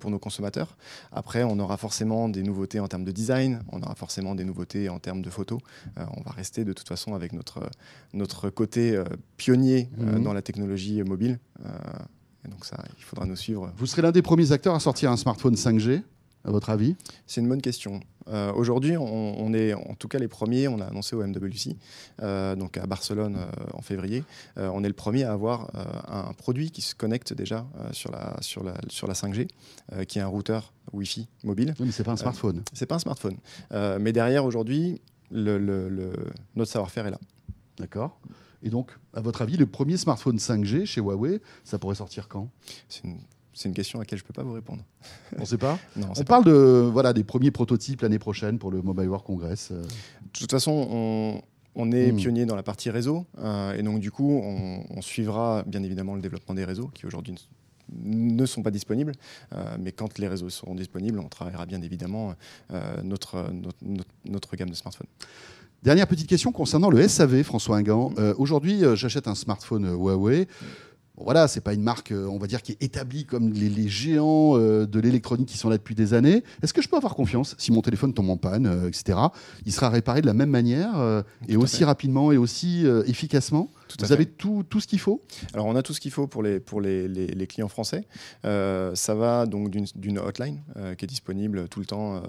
[0.00, 0.76] pour nos consommateurs.
[1.12, 4.88] Après, on aura forcément des nouveautés en termes de design, on aura forcément des nouveautés
[4.88, 5.60] en termes de photos.
[5.96, 7.70] on va rester de toute façon avec notre,
[8.12, 9.04] notre côté euh,
[9.36, 10.22] pionnier euh, mhm.
[10.22, 11.38] dans la technologie mobile.
[11.64, 11.68] Euh,
[12.44, 13.72] et donc ça, il faudra nous suivre.
[13.76, 16.02] Vous serez l'un des premiers acteurs à sortir un smartphone 5G
[16.46, 16.96] à votre avis?
[17.26, 18.00] C'est une bonne question.
[18.54, 20.66] Aujourd'hui, on, est en tout cas les premiers.
[20.66, 21.76] On a annoncé au MWC,
[22.56, 23.38] donc à Barcelone
[23.72, 24.24] en février.
[24.56, 25.70] on est le premier à avoir
[26.08, 29.46] un produit qui se connecte déjà sur, la, sur, la, sur la 5G,
[30.08, 31.74] qui est un routeur Wi-Fi mobile.
[31.78, 32.62] Oui, mais c'est pas un smartphone.
[32.72, 33.36] c'est pas un smartphone.
[34.00, 36.12] mais derrière, aujourd'hui, le,
[36.56, 37.20] notre savoir-faire est là.
[37.78, 38.18] D'accord.
[38.62, 42.48] Et donc, à votre avis, le premier smartphone 5G chez Huawei, ça pourrait sortir quand?
[42.88, 43.18] C'est une,
[43.74, 44.82] question à laquelle je ne peux pas vous répondre.
[45.36, 48.70] On ne sait pas non, On, parle de, voilà, des premiers prototypes l'année prochaine pour
[48.70, 49.70] le Mobile World Congress.
[49.72, 49.82] Euh.
[49.82, 51.42] De toute façon,
[51.74, 52.16] on, est hmm.
[52.16, 53.26] pionnier dans la partie réseau.
[53.38, 57.34] Euh, et donc, du coup, on, suivra bien évidemment le développement des réseaux qui aujourd'hui
[57.92, 59.12] ne sont pas disponibles.
[59.54, 62.34] Euh, mais quand les réseaux seront disponibles, on travaillera bien évidemment
[63.02, 63.78] notre, notre,
[64.24, 65.06] notre, gamme de smartphones.
[65.86, 68.12] Dernière petite question concernant le SAV, François Ingan.
[68.18, 70.48] Euh, aujourd'hui, euh, j'achète un smartphone Huawei.
[71.16, 74.58] Bon, voilà, c'est pas une marque, on va dire, qui est établie comme les, géants
[74.58, 76.42] de l'électronique qui sont là depuis des années.
[76.62, 79.18] Est-ce que je peux avoir confiance si mon téléphone tombe en panne, etc.
[79.64, 83.70] Il sera réparé de la même manière et aussi rapidement et aussi efficacement?
[84.00, 85.22] Vous avez tout, tout ce qu'il faut?
[85.54, 88.06] Alors, on a tout ce qu'il faut pour les, pour les, les, clients français.
[88.42, 90.60] ça va donc d'une hotline
[90.98, 92.22] qui est disponible tout le temps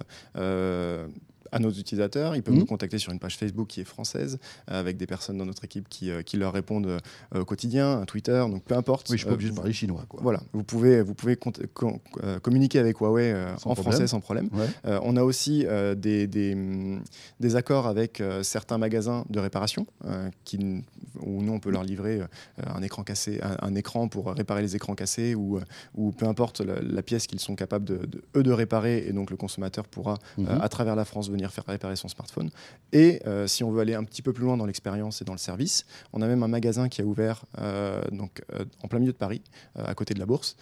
[1.51, 2.35] à nos utilisateurs.
[2.35, 2.59] Ils peuvent mmh.
[2.59, 5.89] nous contacter sur une page Facebook qui est française, avec des personnes dans notre équipe
[5.89, 9.09] qui, euh, qui leur répondent euh, au quotidien, Twitter, donc peu importe.
[9.09, 10.05] Oui, je suis pas obligé de parler chinois.
[10.07, 10.19] Quoi.
[10.23, 11.37] Voilà, vous pouvez, vous pouvez
[12.41, 13.33] communiquer avec Huawei
[13.65, 14.49] en français sans problème.
[14.83, 17.03] on a aussi des, des, mm,
[17.39, 19.87] des, accords avec certains magasins de réparation
[20.43, 20.83] qui,
[21.21, 22.21] où nous, on peut leur livrer
[22.57, 25.59] un écran cassé, un, écran pour réparer les écrans cassés ou,
[25.95, 28.01] ou peu importe la, pièce qu'ils sont capables de,
[28.35, 30.45] eux de réparer et donc le consommateur pourra mmh.
[30.61, 32.49] à travers la France venir faire réparer son smartphone.
[32.93, 35.33] Et euh, si on veut aller un petit peu plus loin dans l'expérience et dans
[35.33, 38.99] le service, on a même un magasin qui a ouvert euh, donc, euh, en plein
[38.99, 39.41] milieu de Paris,
[39.75, 40.55] à côté de la bourse,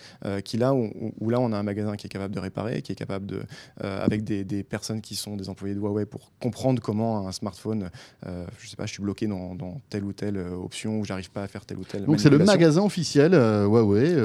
[0.44, 2.96] qui là où, là on a un magasin qui est capable de réparer, qui est
[2.96, 3.42] capable de,
[3.80, 7.90] avec des, des, personnes qui sont des employés de Huawei pour comprendre comment un smartphone,
[8.26, 11.44] je sais pas, je suis bloqué dans, dans telle ou telle option ou j'arrive pas
[11.44, 12.06] à faire telle ou telle.
[12.06, 14.16] Donc c'est le magasin officiel Huawei.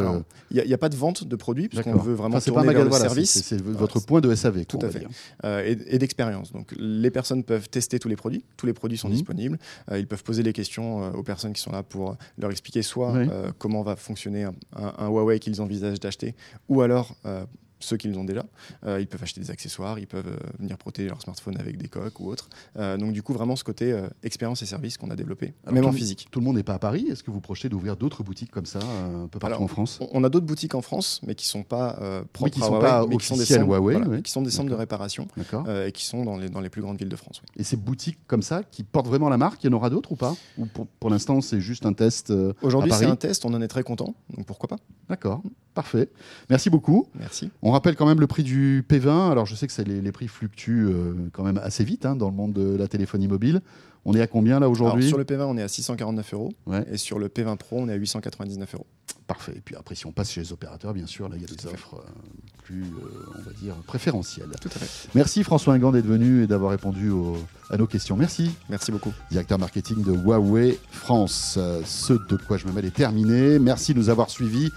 [0.50, 2.84] Il n'y a, pas de vente de produits puisqu'on veut vraiment enfin, tourner pas vers
[2.84, 3.42] le service.
[3.42, 4.64] C'est votre point de SAV.
[4.64, 5.06] Tout à fait.
[5.44, 6.39] et, et d'expérience.
[6.52, 9.14] Donc les personnes peuvent tester tous les produits, tous les produits sont mhm.
[9.14, 9.58] disponibles.
[9.90, 12.82] Euh, ils peuvent poser des questions euh, aux personnes qui sont là pour leur expliquer
[12.82, 16.34] soit euh, comment va fonctionner un, un Huawei qu'ils envisagent d'acheter,
[16.68, 17.16] ou alors
[17.80, 18.44] ceux qui ont déjà.
[18.86, 21.88] Euh, ils peuvent acheter des accessoires, ils peuvent euh, venir protéger leur smartphone avec des
[21.88, 22.48] coques ou autres.
[22.76, 25.92] Euh, donc du coup, vraiment ce côté expérience et service qu'on a développé, même en
[25.92, 26.28] physique.
[26.30, 27.06] Tout le monde n'est pas à Paris.
[27.10, 29.98] Est-ce que vous projetez d'ouvrir d'autres boutiques comme ça un peu partout en France?
[30.12, 31.98] On a d'autres boutiques en France, mais qui ne sont pas
[32.32, 34.74] propres qui sont pas mais qui sont des centres, Huawei, qui sont des centres de
[34.74, 35.26] réparation
[35.66, 37.42] et qui sont dans les, dans les plus grandes villes de France.
[37.56, 40.12] Et ces boutiques comme ça, qui portent vraiment la marque, il y en aura d'autres
[40.12, 40.34] ou pas?
[40.58, 43.68] Ou pour, pour l'instant, c'est juste un test Aujourd'hui, c'est un test, on en est
[43.68, 44.76] très content, donc pourquoi pas
[45.08, 45.42] D'accord,
[45.74, 46.08] parfait.
[46.48, 47.06] Merci beaucoup.
[47.18, 47.50] Merci.
[47.62, 50.12] On rappelle quand même le prix du du P20, alors je sais que les, les,
[50.12, 53.60] prix fluctuent euh, quand même assez vite hein, dans le monde de la téléphonie mobile.
[54.04, 55.06] On est à combien là aujourd'hui?
[55.06, 56.52] Sur le P20, on est à 649 euros.
[56.90, 58.86] Et sur le P20 Pro, on est à 899 euros.
[59.26, 59.52] Parfait.
[59.56, 61.48] Et puis après, si on passe chez les opérateurs, bien sûr, là, il y a
[61.48, 62.10] des offres euh,
[62.64, 64.48] plus, euh, on va dire, préférentielles.
[64.60, 65.08] Tout à fait.
[65.14, 67.12] Merci François Ingand d'être venu et d'avoir répondu
[67.68, 68.16] à nos questions.
[68.16, 68.50] Merci.
[68.70, 69.12] Merci beaucoup.
[69.30, 71.58] Directeur marketing de Huawei France.
[71.84, 73.58] ce de quoi je me mêle est terminé.
[73.58, 74.70] Merci de nous avoir suivis.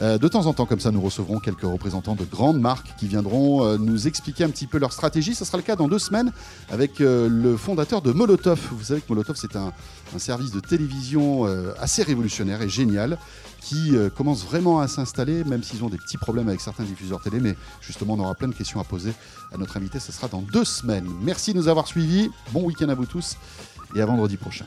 [0.00, 3.08] Euh, de temps en temps, comme ça, nous recevrons quelques représentants de grandes marques qui
[3.08, 5.34] viendront euh, nous expliquer un petit peu leur stratégie.
[5.34, 6.32] Ce sera le cas dans deux semaines
[6.70, 8.60] avec euh, le fondateur de Molotov.
[8.72, 9.72] Vous savez que Molotov, c'est un,
[10.18, 11.46] service de télévision
[11.80, 13.16] assez révolutionnaire et génial
[13.62, 17.40] qui commence vraiment à s'installer, même s'ils ont des petits problèmes avec certains diffuseurs télé.
[17.40, 19.14] Mais justement, on aura plein de questions à poser
[19.54, 19.98] à notre invité.
[20.00, 21.08] Ce sera dans deux semaines.
[21.22, 22.28] Merci de nous avoir suivis.
[22.52, 23.38] Bon week-end à vous tous
[23.96, 24.66] et à vendredi prochain.